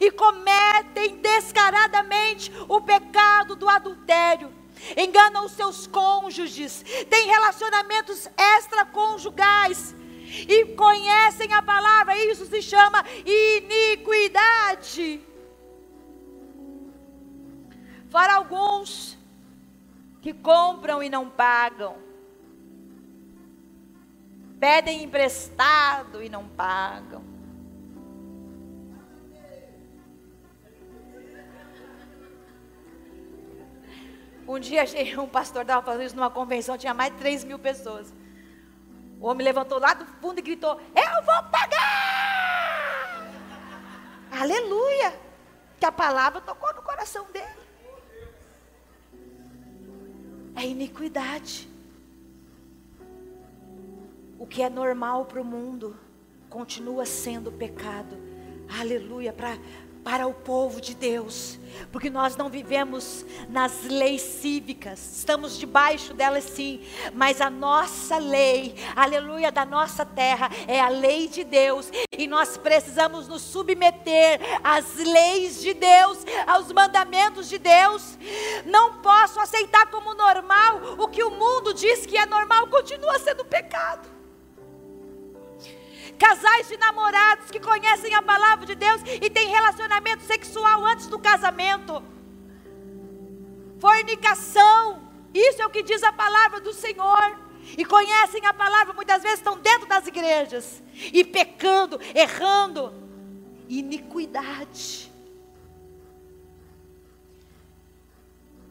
[0.00, 4.52] e cometem descaradamente o pecado do adultério.
[4.96, 9.94] Enganam os seus cônjuges, têm relacionamentos extraconjugais
[10.48, 15.20] e conhecem a palavra, isso se chama iniquidade.
[18.12, 19.16] Fora alguns
[20.20, 21.96] que compram e não pagam,
[24.60, 27.24] pedem emprestado e não pagam.
[34.46, 34.84] Um dia
[35.18, 38.12] um pastor estava fazendo isso numa convenção, tinha mais de 3 mil pessoas.
[39.18, 43.22] O homem levantou lá do fundo e gritou: Eu vou pagar!
[44.30, 45.18] Aleluia!
[45.80, 47.61] Que a palavra tocou no coração dele.
[50.54, 51.68] É iniquidade.
[54.38, 55.96] O que é normal para o mundo
[56.50, 58.16] continua sendo pecado.
[58.78, 59.32] Aleluia.
[59.32, 59.56] Para
[60.04, 61.58] para o povo de Deus,
[61.90, 66.84] porque nós não vivemos nas leis cívicas, estamos debaixo delas sim,
[67.14, 72.56] mas a nossa lei, aleluia, da nossa terra é a lei de Deus, e nós
[72.56, 78.18] precisamos nos submeter às leis de Deus, aos mandamentos de Deus.
[78.66, 83.44] Não posso aceitar como normal o que o mundo diz que é normal, continua sendo
[83.44, 84.21] pecado
[86.22, 91.18] casais de namorados que conhecem a palavra de Deus e têm relacionamento sexual antes do
[91.18, 92.00] casamento.
[93.80, 97.42] Fornicação, isso é o que diz a palavra do Senhor.
[97.76, 100.80] E conhecem a palavra, muitas vezes estão dentro das igrejas
[101.12, 102.94] e pecando, errando.
[103.68, 105.10] Iniquidade.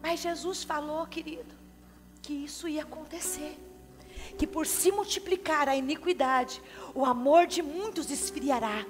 [0.02, 1.54] Mas Jesus falou, querido,
[2.22, 3.58] que isso ia acontecer
[4.38, 6.62] que por se multiplicar a iniquidade,
[6.94, 8.86] o amor de muitos esfriará.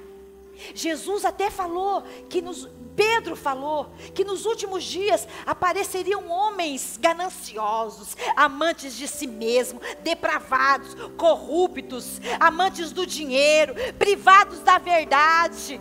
[0.76, 8.96] Jesus até falou que nos Pedro falou que nos últimos dias apareceriam homens gananciosos, amantes
[8.96, 15.80] de si mesmo, depravados, corruptos, amantes do dinheiro, privados da verdade,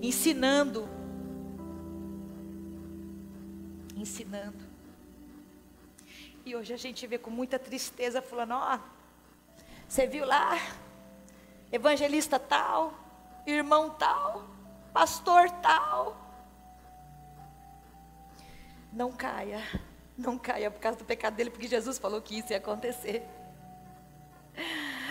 [0.00, 0.88] ensinando
[3.96, 4.61] ensinando
[6.44, 8.78] e hoje a gente vê com muita tristeza falando, ó,
[9.88, 10.58] você viu lá,
[11.70, 12.94] evangelista tal,
[13.46, 14.44] irmão tal,
[14.92, 16.16] pastor tal.
[18.92, 19.62] Não caia,
[20.18, 23.22] não caia por causa do pecado dele, porque Jesus falou que isso ia acontecer.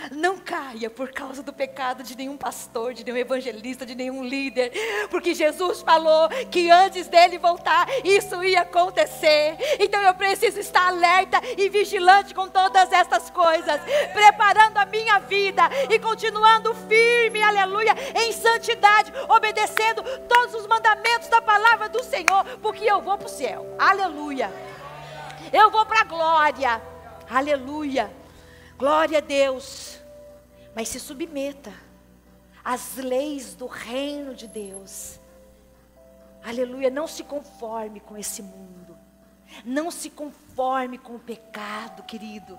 [0.09, 4.71] Não caia por causa do pecado de nenhum pastor, de nenhum evangelista, de nenhum líder,
[5.09, 9.57] porque Jesus falou que antes dele voltar, isso ia acontecer.
[9.79, 13.79] Então eu preciso estar alerta e vigilante com todas estas coisas,
[14.13, 21.41] preparando a minha vida e continuando firme, aleluia, em santidade, obedecendo todos os mandamentos da
[21.41, 24.51] palavra do Senhor, porque eu vou para o céu, aleluia.
[25.51, 26.81] Eu vou para a glória,
[27.29, 28.20] aleluia.
[28.81, 29.99] Glória a Deus.
[30.75, 31.71] Mas se submeta
[32.63, 35.19] às leis do reino de Deus.
[36.43, 36.89] Aleluia.
[36.89, 38.97] Não se conforme com esse mundo.
[39.63, 42.57] Não se conforme com o pecado, querido.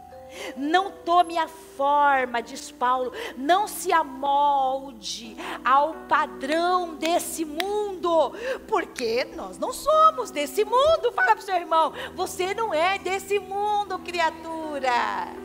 [0.57, 8.33] Não tome a forma, diz Paulo, não se amolde ao padrão desse mundo,
[8.69, 11.11] porque nós não somos desse mundo.
[11.13, 15.42] Fala para o seu irmão, você não é desse mundo, criatura.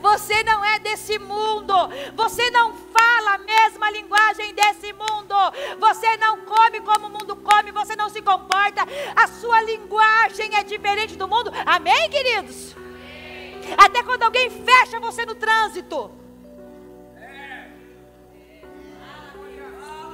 [0.00, 1.74] Você não é desse mundo.
[2.14, 5.34] Você não fala a mesma linguagem desse mundo.
[5.78, 7.72] Você não come como o mundo come.
[7.72, 8.82] Você não se comporta.
[9.14, 11.50] A sua linguagem é diferente do mundo.
[11.66, 12.74] Amém, queridos?
[13.78, 16.10] Até quando alguém fecha você no trânsito.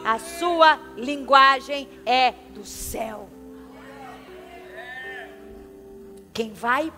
[0.05, 3.29] A sua linguagem é do céu.
[6.33, 6.91] Quem vai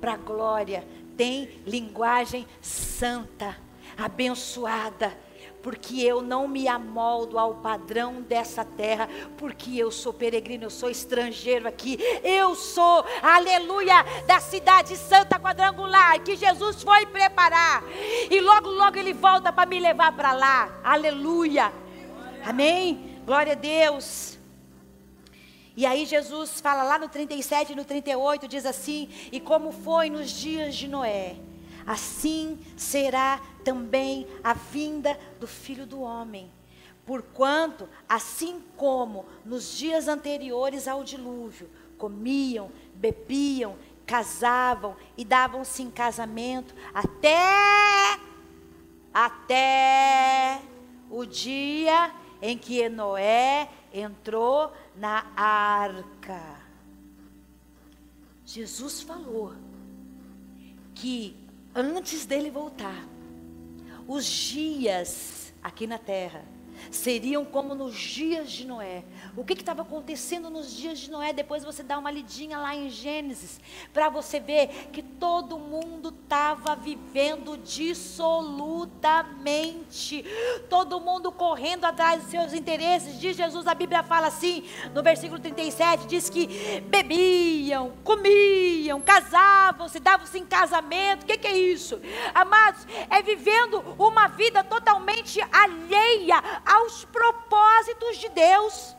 [0.00, 0.84] para a glória
[1.20, 3.54] tem linguagem santa,
[3.94, 5.14] abençoada,
[5.62, 9.06] porque eu não me amoldo ao padrão dessa terra,
[9.36, 16.18] porque eu sou peregrino, eu sou estrangeiro aqui, eu sou, aleluia, da cidade santa quadrangular,
[16.20, 17.84] que Jesus foi preparar,
[18.30, 21.70] e logo, logo Ele volta para me levar para lá, aleluia,
[22.46, 23.20] amém?
[23.26, 24.39] Glória a Deus.
[25.76, 30.10] E aí Jesus fala lá no 37 e no 38, diz assim: E como foi
[30.10, 31.36] nos dias de Noé,
[31.86, 36.50] assim será também a vinda do filho do homem.
[37.06, 46.74] Porquanto, assim como nos dias anteriores ao dilúvio, comiam, bebiam, casavam e davam-se em casamento
[46.92, 48.18] até
[49.12, 50.60] até
[51.10, 56.60] o dia em que Noé entrou na arca.
[58.44, 59.54] Jesus falou
[60.94, 61.34] que
[61.74, 63.08] antes dele voltar,
[64.06, 66.44] os dias aqui na terra
[66.90, 69.04] seriam como nos dias de Noé.
[69.36, 71.32] O que estava acontecendo nos dias de Noé?
[71.32, 73.60] Depois você dá uma lidinha lá em Gênesis,
[73.92, 80.24] para você ver que todo mundo estava vivendo dissolutamente,
[80.68, 83.18] todo mundo correndo atrás dos seus interesses.
[83.18, 84.64] Diz Jesus, a Bíblia fala assim,
[84.94, 91.22] no versículo 37, diz que bebiam, comiam, casavam-se, davam-se em casamento.
[91.22, 92.00] O que, que é isso?
[92.34, 98.96] Amados, é vivendo uma vida totalmente alheia aos propósitos de Deus,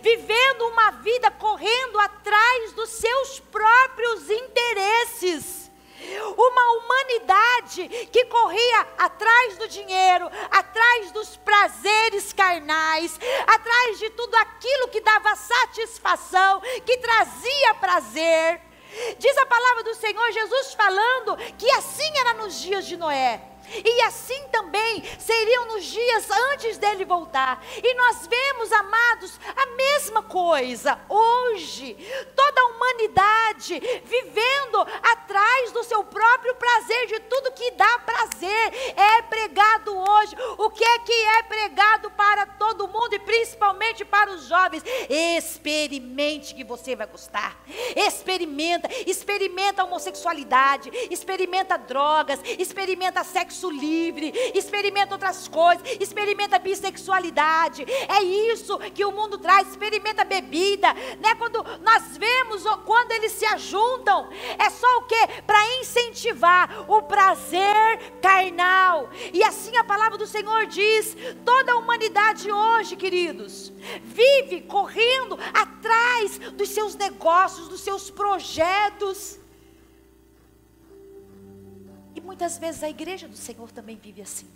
[0.00, 5.68] vivendo uma vida correndo atrás dos seus próprios interesses.
[6.36, 14.88] Uma humanidade que corria atrás do dinheiro, atrás dos prazeres carnais, atrás de tudo aquilo
[14.88, 18.60] que dava satisfação, que trazia prazer.
[19.18, 23.42] Diz a palavra do Senhor Jesus falando que assim era nos dias de Noé.
[23.84, 27.62] E assim também seriam nos dias antes dele voltar.
[27.82, 31.94] E nós vemos, amados, a mesma coisa hoje.
[32.34, 39.22] Toda a humanidade vivendo atrás do seu próprio prazer, de tudo que dá prazer, é
[39.22, 40.36] pregado hoje.
[40.56, 44.82] O que é que é pregado para todo mundo e principalmente para os jovens?
[45.08, 47.60] Experimente que você vai gostar.
[47.94, 57.84] Experimenta, experimenta a homossexualidade, experimenta drogas, experimenta sexo livre, experimenta outras coisas, experimenta bissexualidade.
[58.08, 61.34] É isso que o mundo traz, experimenta bebida, né?
[61.36, 65.42] Quando nós vemos quando eles se ajuntam, é só o que?
[65.42, 69.10] Para incentivar o prazer carnal.
[69.32, 73.72] E assim a palavra do Senhor diz: toda a humanidade hoje, queridos,
[74.02, 79.38] vive correndo atrás dos seus negócios, dos seus projetos.
[82.14, 84.48] E muitas vezes a igreja do Senhor também vive assim,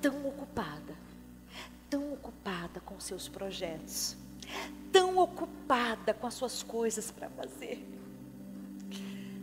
[0.00, 0.96] tão ocupada,
[1.88, 4.16] tão ocupada com seus projetos,
[4.92, 7.84] tão ocupada com as suas coisas para fazer.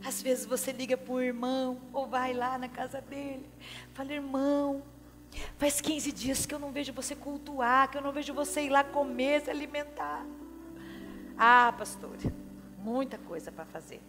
[0.04, 3.46] Às vezes você liga para o irmão, ou vai lá na casa dele,
[3.94, 4.82] fala, irmão,
[5.58, 8.70] faz 15 dias que eu não vejo você cultuar, que eu não vejo você ir
[8.70, 10.26] lá comer, se alimentar.
[11.38, 12.16] Ah, pastor,
[12.80, 14.02] muita coisa para fazer.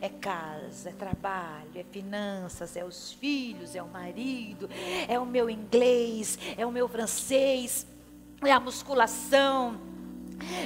[0.00, 4.70] É casa, é trabalho, é finanças, é os filhos, é o marido,
[5.08, 7.86] é o meu inglês, é o meu francês,
[8.42, 9.80] é a musculação,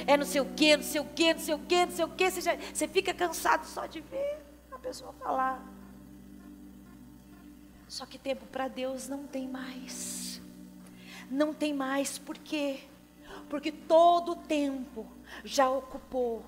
[0.05, 2.05] é não sei o que, não sei o que, não sei o que, não sei
[2.05, 2.31] o que.
[2.31, 4.39] Você, já, você fica cansado só de ver
[4.71, 5.63] a pessoa falar.
[7.87, 10.41] Só que tempo para Deus não tem mais.
[11.29, 12.81] Não tem mais, por quê?
[13.49, 15.07] Porque todo o tempo
[15.43, 16.43] já ocupou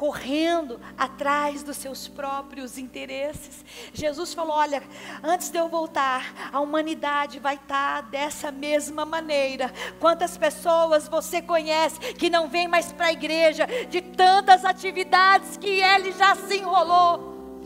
[0.00, 3.62] correndo atrás dos seus próprios interesses.
[3.92, 4.82] Jesus falou: Olha,
[5.22, 9.70] antes de eu voltar, a humanidade vai estar dessa mesma maneira.
[10.00, 15.68] Quantas pessoas você conhece que não vem mais para a igreja de tantas atividades que
[15.68, 17.60] ele já se enrolou?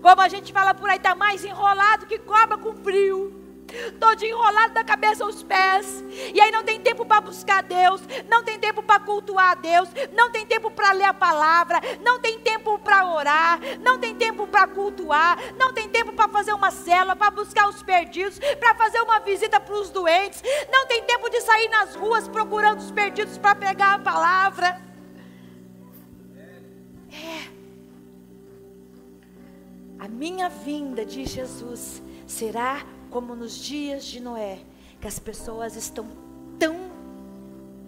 [0.00, 3.37] Como a gente fala por aí, está mais enrolado que cobra com frio
[3.98, 6.04] todo enrolado da cabeça aos pés.
[6.34, 9.88] E aí não tem tempo para buscar Deus, não tem tempo para cultuar a Deus,
[10.12, 14.46] não tem tempo para ler a palavra, não tem tempo para orar, não tem tempo
[14.46, 19.00] para cultuar, não tem tempo para fazer uma célula, para buscar os perdidos, para fazer
[19.00, 23.38] uma visita para os doentes, não tem tempo de sair nas ruas procurando os perdidos
[23.38, 24.80] para pegar a palavra.
[27.10, 27.58] É.
[29.98, 34.60] A minha vinda, diz Jesus, será como nos dias de Noé,
[35.00, 36.06] que as pessoas estão
[36.58, 36.76] tão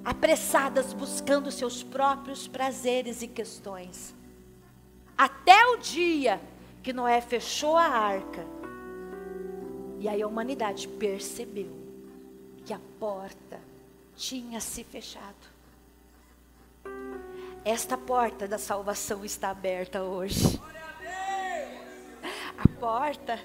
[0.05, 4.15] apressadas buscando seus próprios prazeres e questões.
[5.17, 6.41] Até o dia
[6.83, 8.47] que Noé fechou a arca,
[9.99, 11.71] e aí a humanidade percebeu
[12.65, 13.61] que a porta
[14.17, 15.51] tinha se fechado.
[17.65, 20.59] Esta porta da salvação está aberta hoje.
[22.57, 23.39] A porta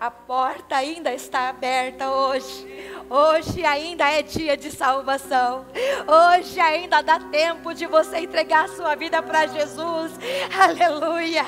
[0.00, 2.66] a porta ainda está aberta hoje.
[3.10, 5.66] Hoje ainda é dia de salvação.
[6.06, 10.12] Hoje ainda dá tempo de você entregar sua vida para Jesus.
[10.56, 11.42] Aleluia.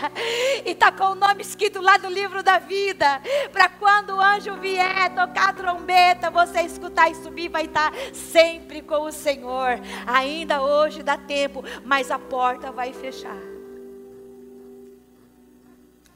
[0.64, 3.20] E está com o nome escrito lá no livro da vida.
[3.53, 8.83] Para quando o anjo vier tocar a trombeta, você escutar e subir, vai estar sempre
[8.83, 9.78] com o Senhor.
[10.07, 13.39] Ainda hoje dá tempo, mas a porta vai fechar.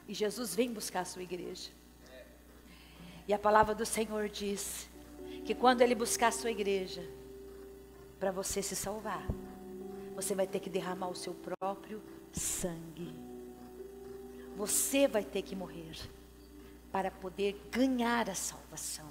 [0.07, 1.71] E Jesus vem buscar a sua igreja.
[3.27, 4.89] E a palavra do Senhor diz
[5.43, 7.03] que quando Ele buscar a sua igreja,
[8.19, 9.25] para você se salvar,
[10.15, 12.01] você vai ter que derramar o seu próprio
[12.31, 13.13] sangue.
[14.55, 15.95] Você vai ter que morrer
[16.91, 19.05] para poder ganhar a salvação,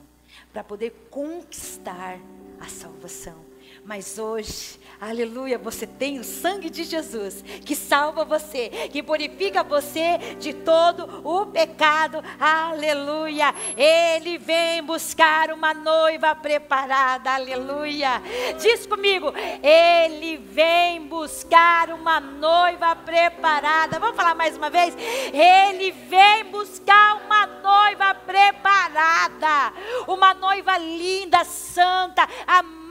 [0.53, 2.19] para poder conquistar
[2.59, 3.45] a salvação.
[3.83, 10.19] Mas hoje, aleluia, você tem o sangue de Jesus que salva você, que purifica você
[10.39, 12.23] de todo o pecado.
[12.39, 13.55] Aleluia.
[13.77, 17.33] Ele vem buscar uma noiva preparada.
[17.33, 18.23] Aleluia.
[18.61, 23.99] Diz comigo, ele vem buscar uma noiva preparada.
[23.99, 24.97] Vamos falar mais uma vez?
[25.33, 29.75] Ele vem buscar uma noiva preparada.
[30.07, 32.84] Uma noiva linda, santa, amada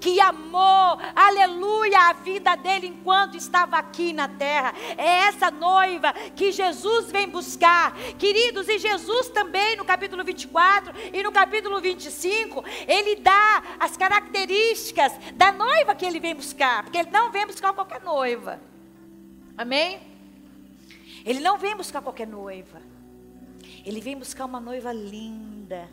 [0.00, 4.74] que amou, aleluia, a vida dele enquanto estava aqui na terra.
[4.96, 7.94] É essa noiva que Jesus vem buscar.
[8.18, 15.12] Queridos, e Jesus também no capítulo 24 e no capítulo 25, ele dá as características
[15.34, 18.60] da noiva que ele vem buscar, porque ele não vem buscar qualquer noiva.
[19.56, 20.00] Amém?
[21.24, 22.80] Ele não vem buscar qualquer noiva.
[23.84, 25.88] Ele vem buscar uma noiva linda,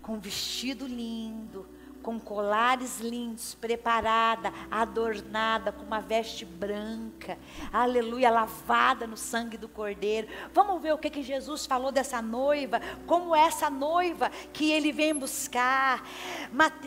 [0.00, 1.66] com um vestido lindo,
[2.04, 7.38] com colares lindos, preparada, adornada com uma veste branca,
[7.72, 10.28] aleluia, lavada no sangue do Cordeiro.
[10.52, 15.14] Vamos ver o que, que Jesus falou dessa noiva, como essa noiva que ele vem
[15.14, 16.06] buscar.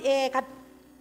[0.03, 0.29] É,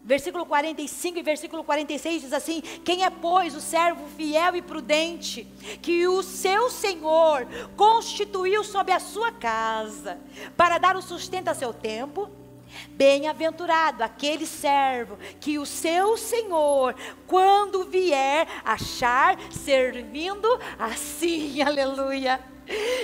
[0.02, 5.46] versículo 45 e versículo 46 diz assim: Quem é, pois, o servo fiel e prudente,
[5.82, 7.46] que o seu senhor
[7.76, 10.18] constituiu sobre a sua casa,
[10.56, 12.45] para dar o sustento a seu tempo?
[12.90, 16.94] Bem-aventurado aquele servo que o seu senhor,
[17.26, 20.48] quando vier, achar servindo
[20.78, 22.42] assim, aleluia.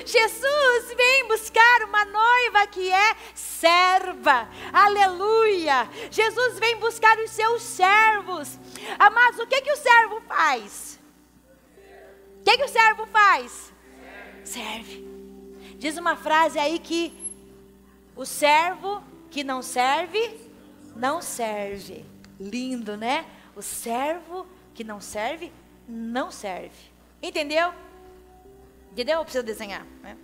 [0.05, 5.89] Jesus vem buscar uma noiva que é serva, aleluia.
[6.11, 8.59] Jesus vem buscar os seus servos.
[8.99, 10.99] Amados, o que que o servo faz?
[12.41, 13.73] O que que o servo faz?
[14.45, 15.07] Serve.
[15.77, 17.13] Diz uma frase aí que
[18.17, 19.03] o servo
[19.33, 20.39] que não serve,
[20.95, 22.05] não serve.
[22.39, 23.27] Lindo, né?
[23.57, 25.51] O servo que não serve,
[25.89, 26.93] não serve.
[27.23, 27.73] Entendeu?
[28.91, 29.19] Entendeu?
[29.19, 29.87] Eu preciso desenhar.
[30.03, 30.19] Né?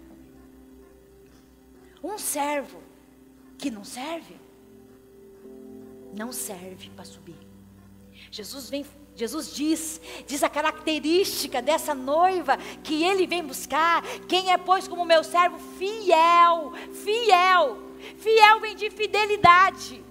[2.05, 2.83] Um servo
[3.57, 4.37] que não serve,
[6.15, 7.39] não serve para subir.
[8.31, 8.85] Jesus vem,
[9.17, 14.03] Jesus diz, diz a característica dessa noiva que ele vem buscar.
[14.29, 20.05] Quem é, pois, como meu servo fiel, fiel Fiel vem de fidelidade.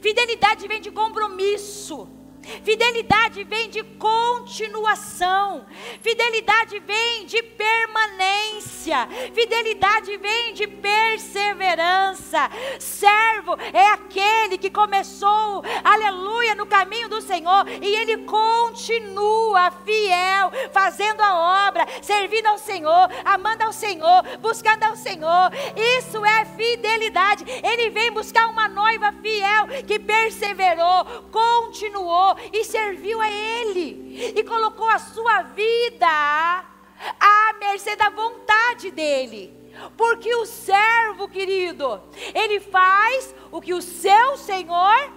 [0.00, 2.08] Fidelidade vem de compromisso.
[2.42, 5.66] Fidelidade vem de continuação.
[6.00, 9.08] Fidelidade vem de permanência.
[9.34, 12.50] Fidelidade vem de perseverança.
[12.78, 21.20] Servo é aquele que começou, aleluia, no caminho do Senhor e ele continua fiel, fazendo
[21.20, 25.50] a obra, servindo ao Senhor, amando ao Senhor, buscando ao Senhor.
[25.98, 27.44] Isso é fidelidade.
[27.62, 34.88] Ele vem buscar uma noiva fiel que perseverou, continuou e serviu a Ele, e colocou
[34.88, 39.58] a sua vida à mercê da vontade dEle.
[39.96, 42.02] Porque o servo, querido,
[42.34, 45.10] ele faz o que o seu Senhor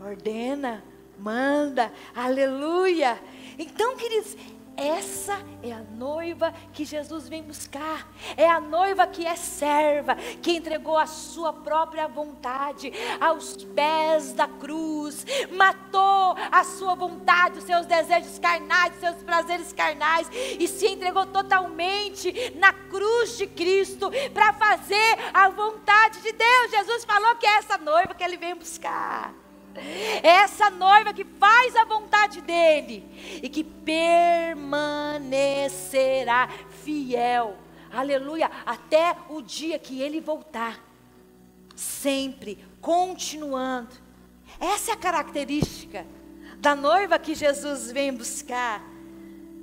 [0.00, 0.82] ordena,
[1.18, 3.20] manda, aleluia.
[3.58, 4.36] Então, queridos,
[4.76, 8.08] essa é a noiva que Jesus vem buscar.
[8.36, 14.48] É a noiva que é serva, que entregou a sua própria vontade aos pés da
[14.48, 20.86] cruz, matou a sua vontade, os seus desejos carnais, os seus prazeres carnais e se
[20.86, 26.70] entregou totalmente na cruz de Cristo para fazer a vontade de Deus.
[26.70, 29.34] Jesus falou que é essa noiva que ele vem buscar.
[29.74, 33.04] É essa noiva que faz a vontade dele
[33.42, 36.48] e que permanecerá
[36.82, 37.56] fiel,
[37.92, 40.84] aleluia, até o dia que ele voltar,
[41.76, 43.94] sempre continuando.
[44.58, 46.04] Essa é a característica
[46.58, 48.82] da noiva que Jesus vem buscar.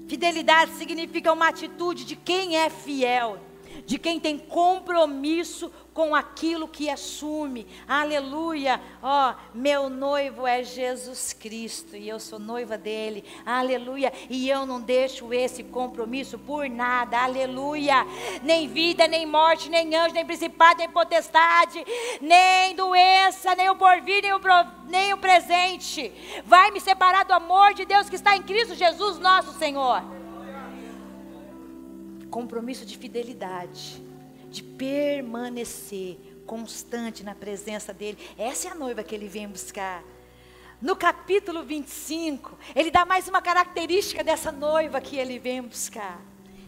[0.08, 3.40] Fidelidade significa uma atitude de quem é fiel,
[3.88, 7.66] de quem tem compromisso com aquilo que assume.
[7.88, 8.82] Aleluia.
[9.02, 13.24] Ó, oh, meu noivo é Jesus Cristo e eu sou noiva dele.
[13.46, 14.12] Aleluia.
[14.30, 17.18] E eu não deixo esse compromisso por nada.
[17.18, 18.06] Aleluia.
[18.44, 21.82] Nem vida, nem morte, nem anjo, nem principado, nem potestade,
[22.20, 24.42] nem doença, nem o porvir, nem o,
[24.90, 26.12] nem o presente.
[26.46, 30.17] Vai me separar do amor de Deus que está em Cristo Jesus, nosso Senhor.
[32.30, 34.02] Compromisso de fidelidade
[34.50, 38.18] de permanecer constante na presença dele.
[38.38, 40.04] Essa é a noiva que ele vem buscar.
[40.82, 46.22] No capítulo 25, ele dá mais uma característica dessa noiva que ele vem buscar.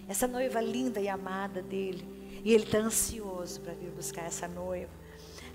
[0.08, 2.20] Essa noiva linda e amada dele.
[2.44, 4.92] E ele está ansioso para vir buscar essa noiva.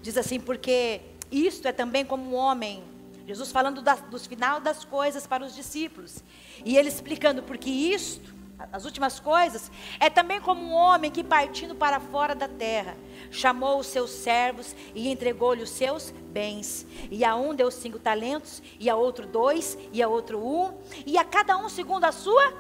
[0.01, 1.01] Diz assim, porque
[1.31, 2.83] isto é também como um homem.
[3.27, 6.23] Jesus falando das, dos final das coisas para os discípulos.
[6.65, 8.34] E ele explicando, porque isto
[8.73, 12.97] as últimas coisas, é também como um homem que partindo para fora da terra,
[13.31, 16.87] chamou os seus servos e entregou-lhe os seus bens.
[17.11, 20.73] E a um deu cinco talentos, e a outro dois, e a outro um,
[21.05, 22.53] e a cada um segundo a sua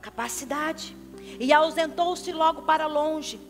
[0.00, 0.96] capacidade.
[1.40, 3.40] E ausentou-se logo para longe,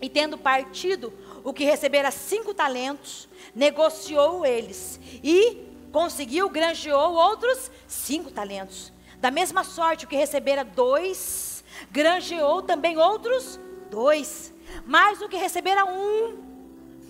[0.00, 8.30] e tendo partido o que recebera cinco talentos, negociou eles, e conseguiu, granjeou outros cinco
[8.30, 8.93] talentos.
[9.24, 13.58] Da mesma sorte, o que recebera dois, granjeou também outros
[13.90, 14.52] dois.
[14.84, 16.44] Mas o que recebera um,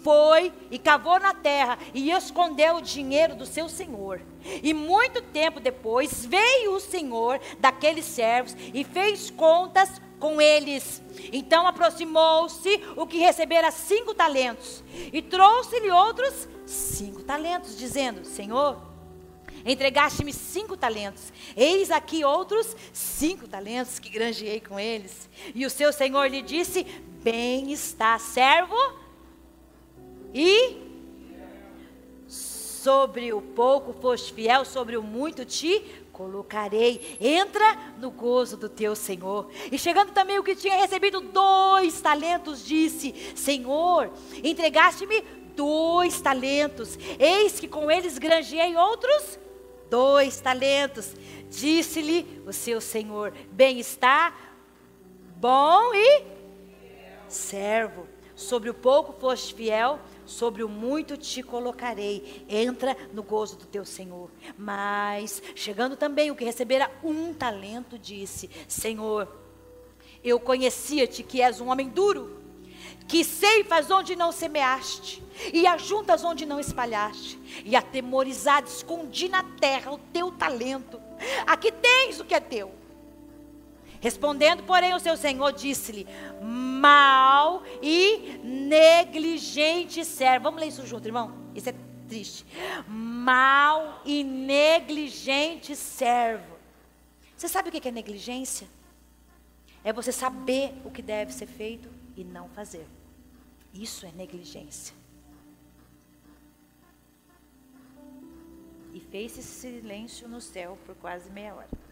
[0.05, 4.21] foi e cavou na terra e escondeu o dinheiro do seu senhor.
[4.63, 11.03] E muito tempo depois veio o senhor daqueles servos e fez contas com eles.
[11.33, 18.94] Então aproximou-se o que recebera cinco talentos e trouxe-lhe outros cinco talentos, dizendo: Senhor,
[19.65, 21.33] Entregaste-me cinco talentos.
[21.57, 25.29] Eis aqui outros cinco talentos que granjeei com eles.
[25.55, 26.85] E o seu senhor lhe disse:
[27.23, 28.77] Bem está, servo.
[30.35, 30.85] E
[32.29, 37.17] sobre o pouco foste fiel, sobre o muito te colocarei.
[37.19, 39.51] Entra no gozo do teu Senhor.
[39.73, 44.13] E chegando também o que tinha recebido dois talentos, disse: Senhor,
[44.43, 45.23] entregaste-me
[45.57, 46.99] dois talentos.
[47.19, 49.39] Eis que com eles granjeei outros
[49.91, 51.15] dois talentos.
[51.51, 54.35] Disse-lhe o seu senhor: Bem está,
[55.37, 56.25] bom e
[57.29, 58.07] servo.
[58.35, 62.45] Sobre o pouco foste fiel, sobre o muito te colocarei.
[62.49, 64.29] Entra no gozo do teu Senhor.
[64.59, 69.29] Mas, chegando também o que recebera um talento, disse: Senhor,
[70.23, 72.44] eu conhecia-te que és um homem duro
[73.07, 79.93] que ceifas onde não semeaste, e ajuntas onde não espalhaste, e atemorizado escondi na terra
[79.93, 81.01] o teu talento.
[81.47, 82.73] Aqui tens o que é teu.
[84.01, 86.07] Respondendo, porém, o seu senhor disse-lhe:
[86.43, 90.45] Mal e negligente servo.
[90.45, 91.33] Vamos ler isso junto, irmão?
[91.55, 91.75] Isso é
[92.07, 92.45] triste.
[92.87, 96.55] Mal e negligente servo.
[97.37, 98.69] Você sabe o que é negligência?
[99.83, 102.87] É você saber o que deve ser feito e não fazer.
[103.73, 104.95] Isso é negligência.
[108.93, 111.84] E fez esse silêncio no céu por quase meia hora.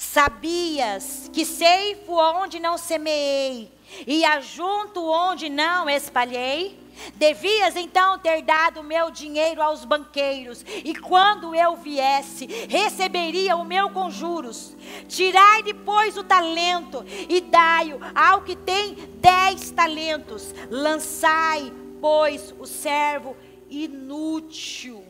[0.00, 3.70] Sabias que ceifo onde não semeei,
[4.06, 6.80] e ajunto onde não espalhei?
[7.16, 13.90] Devias então ter dado meu dinheiro aos banqueiros, e quando eu viesse, receberia o meu
[13.90, 14.74] com juros.
[15.06, 20.54] Tirai depois o talento e dai-o ao que tem dez talentos.
[20.70, 21.70] Lançai,
[22.00, 23.36] pois, o servo
[23.68, 25.04] inútil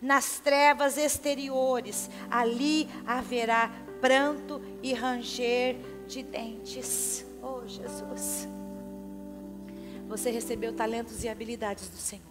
[0.00, 3.70] nas trevas exteriores, ali haverá
[4.06, 5.74] pranto e ranger
[6.06, 7.26] de dentes.
[7.42, 8.46] Oh, Jesus.
[10.06, 12.24] Você recebeu talentos e habilidades do Senhor.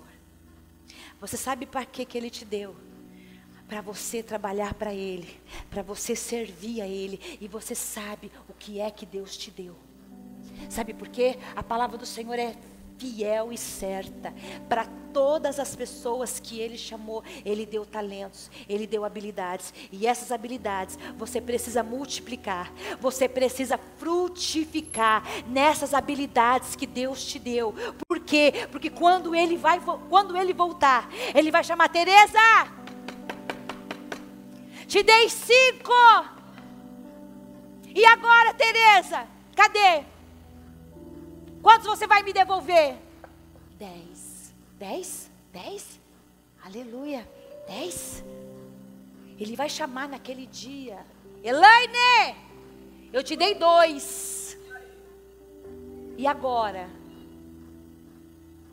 [1.19, 2.77] Você sabe para que, que Ele te deu?
[3.67, 5.27] Para você trabalhar para Ele,
[5.69, 9.75] para você servir a Ele, e você sabe o que é que Deus te deu.
[10.69, 11.37] Sabe por quê?
[11.57, 12.55] A palavra do Senhor é
[12.97, 14.33] fiel e certa
[14.67, 17.23] para todas as pessoas que ele chamou.
[17.45, 25.23] Ele deu talentos, ele deu habilidades, e essas habilidades você precisa multiplicar, você precisa frutificar
[25.47, 27.73] nessas habilidades que Deus te deu.
[28.07, 28.67] Por quê?
[28.71, 29.79] Porque quando ele vai
[30.09, 32.39] quando ele voltar, ele vai chamar Teresa.
[34.87, 35.93] Te dei cinco.
[37.93, 39.25] E agora, Teresa?
[39.55, 40.14] Cadê?
[41.65, 42.95] Quantos você vai me devolver?
[43.71, 44.53] Dez.
[44.77, 45.31] Dez?
[45.51, 45.99] Dez?
[46.63, 47.27] Aleluia.
[47.67, 48.23] Dez.
[49.39, 51.03] Ele vai chamar naquele dia.
[51.43, 52.35] Elaine,
[53.11, 54.55] eu te dei dois.
[56.15, 56.87] E agora?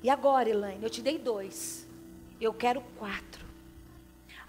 [0.03, 1.89] E agora, Elaine, eu te dei dois.
[2.39, 3.42] Eu quero quatro.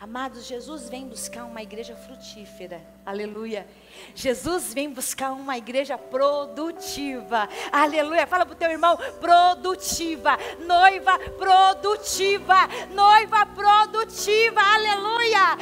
[0.04, 2.82] Amados, Jesus vem buscar uma igreja frutífera.
[3.06, 3.66] Aleluia.
[4.14, 7.47] Jesus vem buscar uma igreja produtiva.
[7.72, 8.28] Aleluia.
[8.28, 10.38] Fala para o teu irmão: produtiva.
[10.66, 12.68] Noiva produtiva.
[12.93, 14.60] Noiva produtiva.
[14.60, 15.58] Aleluia.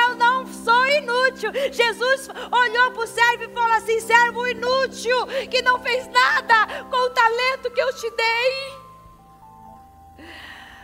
[0.00, 1.52] Eu não sou inútil.
[1.70, 5.16] Jesus olhou para o servo e falou assim: servo inútil,
[5.48, 10.26] que não fez nada com o talento que eu te dei.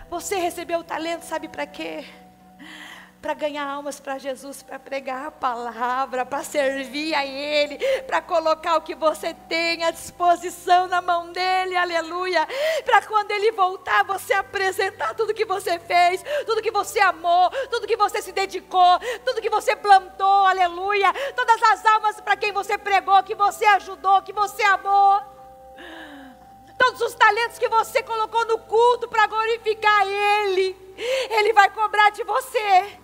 [0.09, 2.22] Você recebeu o talento, sabe para quê?
[3.23, 8.77] Para ganhar almas para Jesus, para pregar a palavra, para servir a Ele, para colocar
[8.77, 12.45] o que você tem à disposição na mão dEle, aleluia.
[12.85, 17.87] Para quando Ele voltar, você apresentar tudo que você fez, tudo que você amou, tudo
[17.87, 21.13] que você se dedicou, tudo que você plantou, aleluia.
[21.37, 25.23] Todas as almas para quem você pregou, que você ajudou, que você amou.
[26.77, 30.77] Todos os talentos que você colocou no culto para glorificar Ele,
[31.31, 33.02] Ele vai cobrar de você.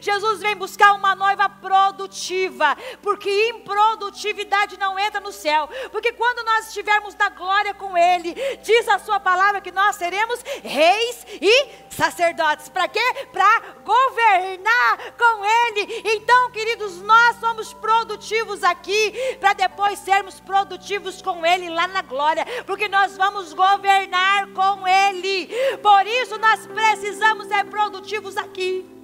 [0.00, 5.68] Jesus vem buscar uma noiva produtiva, porque improdutividade não entra no céu.
[5.90, 10.40] Porque quando nós estivermos na glória com Ele, diz a Sua palavra que nós seremos
[10.62, 12.68] reis e sacerdotes.
[12.68, 13.26] Para quê?
[13.32, 16.02] Para governar com Ele.
[16.04, 22.44] Então, queridos, nós somos produtivos aqui, para depois sermos produtivos com Ele lá na glória,
[22.66, 25.48] porque nós vamos governar com Ele.
[25.78, 28.99] Por isso, nós precisamos ser produtivos aqui.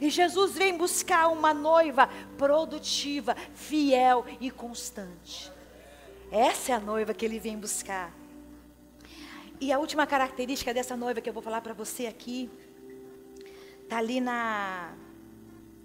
[0.00, 5.50] E Jesus vem buscar uma noiva produtiva, fiel e constante.
[6.30, 8.12] Essa é a noiva que ele vem buscar.
[9.60, 12.50] E a última característica dessa noiva que eu vou falar para você aqui,
[13.82, 14.92] está ali na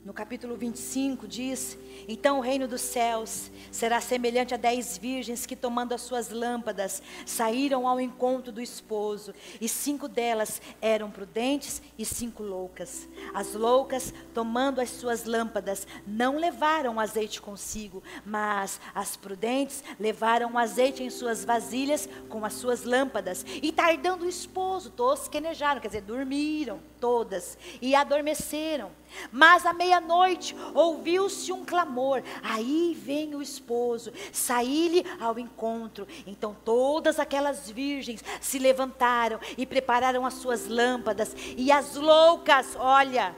[0.04, 1.78] no capítulo 25 diz:
[2.08, 7.04] Então o reino dos céus será semelhante a dez virgens que, tomando as suas lâmpadas,
[7.26, 9.34] saíram ao encontro do esposo.
[9.60, 13.08] E cinco delas eram prudentes e cinco loucas.
[13.34, 21.04] As loucas, tomando as suas lâmpadas, não levaram azeite consigo, mas as prudentes levaram azeite
[21.04, 23.46] em suas vasilhas com as suas lâmpadas.
[23.62, 29.01] E tardando o esposo, tosquenejaram, quer dizer, dormiram todas e adormeceram.
[29.32, 32.24] Mas à meia-noite ouviu-se um clamor.
[32.42, 36.08] Aí vem o esposo, saí-lhe ao encontro.
[36.26, 41.36] Então todas aquelas virgens se levantaram e prepararam as suas lâmpadas.
[41.58, 43.36] E as loucas, olha,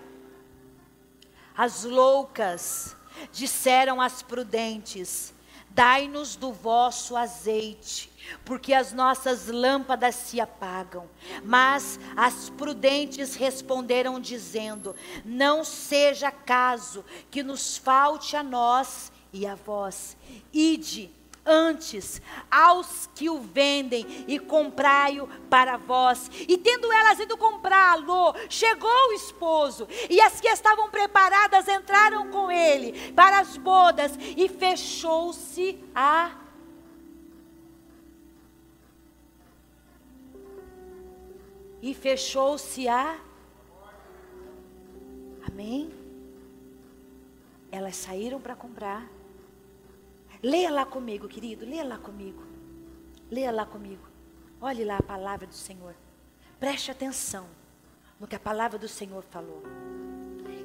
[1.56, 2.96] as loucas
[3.32, 5.34] disseram às prudentes:
[5.70, 8.13] Dai-nos do vosso azeite
[8.44, 11.10] porque as nossas lâmpadas se apagam.
[11.44, 19.56] Mas as prudentes responderam, dizendo: Não seja caso que nos falte a nós e a
[19.56, 20.18] vós.
[20.52, 21.12] Ide
[21.46, 26.30] antes aos que o vendem e comprai-o para vós.
[26.48, 32.52] E tendo elas ido comprá-lo, chegou o esposo, e as que estavam preparadas entraram com
[32.52, 36.43] ele para as bodas, e fechou-se a
[41.84, 43.20] e fechou-se a.
[45.46, 45.92] Amém?
[47.70, 49.06] Elas saíram para comprar.
[50.42, 52.42] Leia lá comigo, querido, leia lá comigo.
[53.30, 54.08] Leia lá comigo.
[54.62, 55.94] Olhe lá a palavra do Senhor.
[56.58, 57.46] Preste atenção
[58.18, 59.62] no que a palavra do Senhor falou.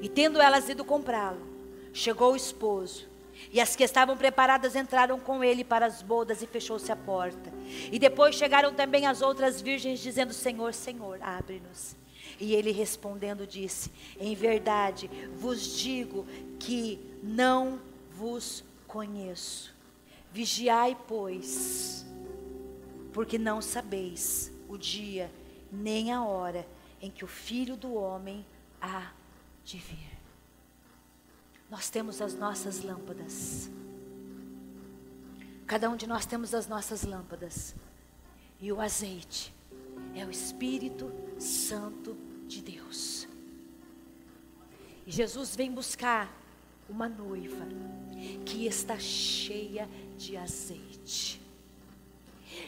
[0.01, 1.45] E tendo elas ido comprá-lo,
[1.93, 3.09] chegou o esposo
[3.51, 7.53] e as que estavam preparadas entraram com ele para as bodas e fechou-se a porta.
[7.91, 11.97] E depois chegaram também as outras virgens, dizendo: Senhor, Senhor, abre-nos.
[12.39, 16.27] E ele respondendo disse: Em verdade vos digo
[16.59, 17.81] que não
[18.11, 19.75] vos conheço.
[20.31, 22.05] Vigiai, pois,
[23.13, 25.31] porque não sabeis o dia
[25.73, 26.67] nem a hora
[27.01, 28.45] em que o filho do homem
[28.81, 29.13] há
[29.65, 30.08] de vir.
[31.71, 33.71] Nós temos as nossas lâmpadas.
[35.67, 37.75] Cada um de nós temos as nossas lâmpadas.
[38.61, 39.55] E o azeite
[40.15, 42.17] é o Espírito Santo
[42.47, 43.29] de Deus.
[45.07, 46.33] E Jesus vem buscar
[46.89, 47.67] uma noiva
[48.45, 51.41] que está cheia de azeite.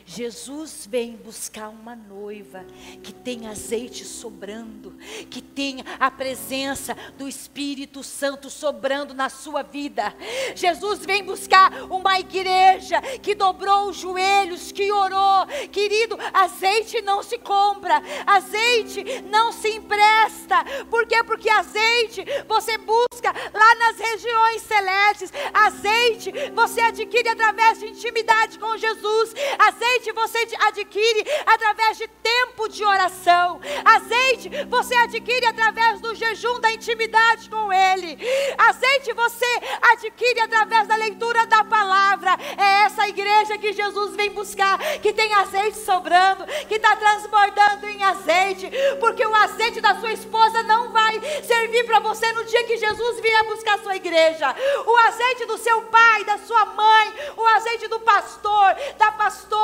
[0.05, 2.65] Jesus vem buscar uma noiva
[3.03, 4.97] que tem azeite sobrando,
[5.31, 10.15] que tem a presença do Espírito Santo sobrando na sua vida.
[10.55, 15.47] Jesus vem buscar uma igreja que dobrou os joelhos, que orou.
[15.71, 20.65] Querido, azeite não se compra, azeite não se empresta.
[20.89, 21.23] Por quê?
[21.25, 25.33] Porque azeite você busca lá nas regiões celestes.
[25.53, 29.35] Azeite você adquire através de intimidade com Jesus.
[29.59, 33.59] Azeite Azeite você adquire através de tempo de oração.
[33.83, 38.19] Azeite você adquire através do jejum da intimidade com Ele.
[38.59, 39.47] Azeite você
[39.91, 42.37] adquire através da leitura da palavra.
[42.59, 48.05] É essa igreja que Jesus vem buscar, que tem azeite sobrando, que está transbordando em
[48.05, 48.71] azeite,
[49.01, 53.21] porque o azeite da sua esposa não vai servir para você no dia que Jesus
[53.21, 54.55] vier buscar a sua igreja.
[54.85, 59.60] O azeite do seu pai, da sua mãe, o azeite do pastor, da pastora,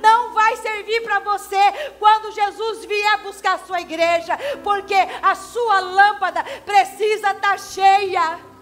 [0.00, 5.80] não vai servir para você quando Jesus vier buscar a sua igreja, porque a sua
[5.80, 8.53] lâmpada precisa estar tá cheia.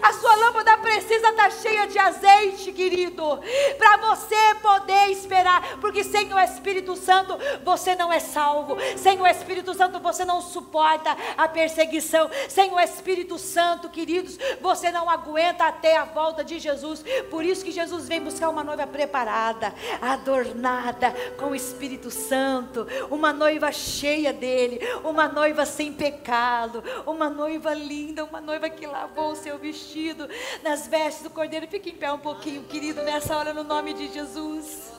[0.00, 3.40] A sua lâmpada precisa estar cheia de azeite, querido,
[3.76, 8.76] para você poder esperar, porque sem o Espírito Santo você não é salvo.
[8.96, 12.30] Sem o Espírito Santo você não suporta a perseguição.
[12.48, 17.04] Sem o Espírito Santo, queridos, você não aguenta até a volta de Jesus.
[17.30, 23.32] Por isso que Jesus vem buscar uma noiva preparada, adornada com o Espírito Santo, uma
[23.32, 29.36] noiva cheia dele, uma noiva sem pecado, uma noiva linda, uma noiva que lavou o
[29.36, 30.28] seu vestido vestido
[30.62, 31.66] nas vestes do Cordeiro.
[31.66, 34.92] Fique em pé um pouquinho, querido, nessa hora, no nome de Jesus.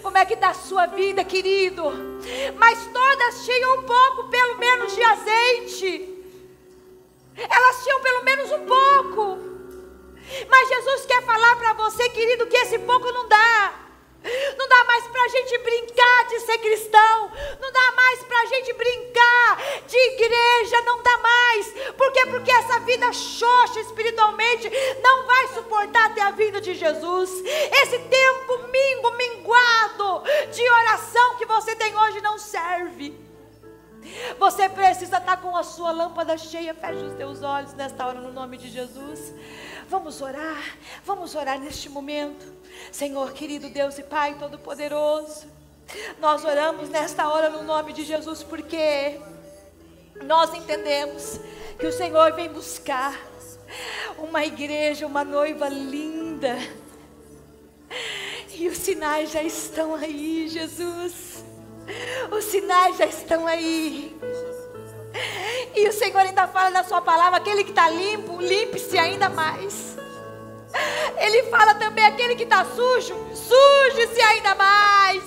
[0.00, 1.82] Como é que está a sua vida, querido?
[2.56, 6.24] Mas todas tinham um pouco, pelo menos, de azeite.
[7.36, 9.38] Elas tinham pelo menos um pouco.
[10.48, 13.74] Mas Jesus quer falar para você, querido, que esse pouco não dá.
[14.56, 17.05] Não dá mais para a gente brincar de ser cristão.
[36.26, 36.74] Lâmpada cheia.
[36.74, 39.32] Feche os teus olhos nesta hora no nome de Jesus.
[39.88, 42.44] Vamos orar, vamos orar neste momento.
[42.90, 45.46] Senhor, querido Deus e Pai Todo-Poderoso,
[46.18, 49.20] nós oramos nesta hora no nome de Jesus porque
[50.24, 51.38] nós entendemos
[51.78, 53.16] que o Senhor vem buscar
[54.18, 56.56] uma igreja, uma noiva linda.
[58.52, 61.44] E os sinais já estão aí, Jesus.
[62.36, 64.16] Os sinais já estão aí.
[65.74, 69.96] E o Senhor ainda fala na sua palavra: aquele que está limpo, limpe-se ainda mais.
[71.18, 75.22] Ele fala também: aquele que está sujo, suje-se ainda mais.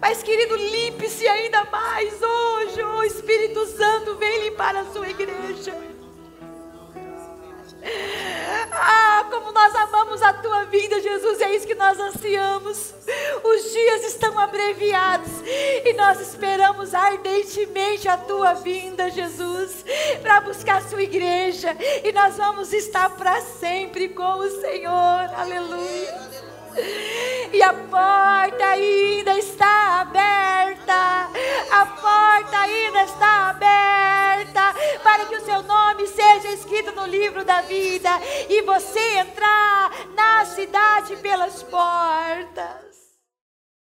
[0.00, 2.82] Mas, querido, limpe-se ainda mais hoje.
[2.82, 5.91] O Espírito Santo vem limpar a sua igreja.
[8.70, 12.94] Ah, como nós amamos a tua vinda, Jesus, é isso que nós ansiamos.
[13.44, 15.30] Os dias estão abreviados
[15.84, 19.84] e nós esperamos ardentemente a tua vinda, Jesus,
[20.22, 25.30] para buscar a sua igreja e nós vamos estar para sempre com o Senhor.
[25.36, 26.31] Aleluia.
[27.52, 31.28] E a porta ainda está aberta.
[31.70, 37.60] A porta ainda está aberta para que o seu nome seja escrito no livro da
[37.62, 38.10] vida
[38.48, 42.91] e você entrar na cidade pelas portas.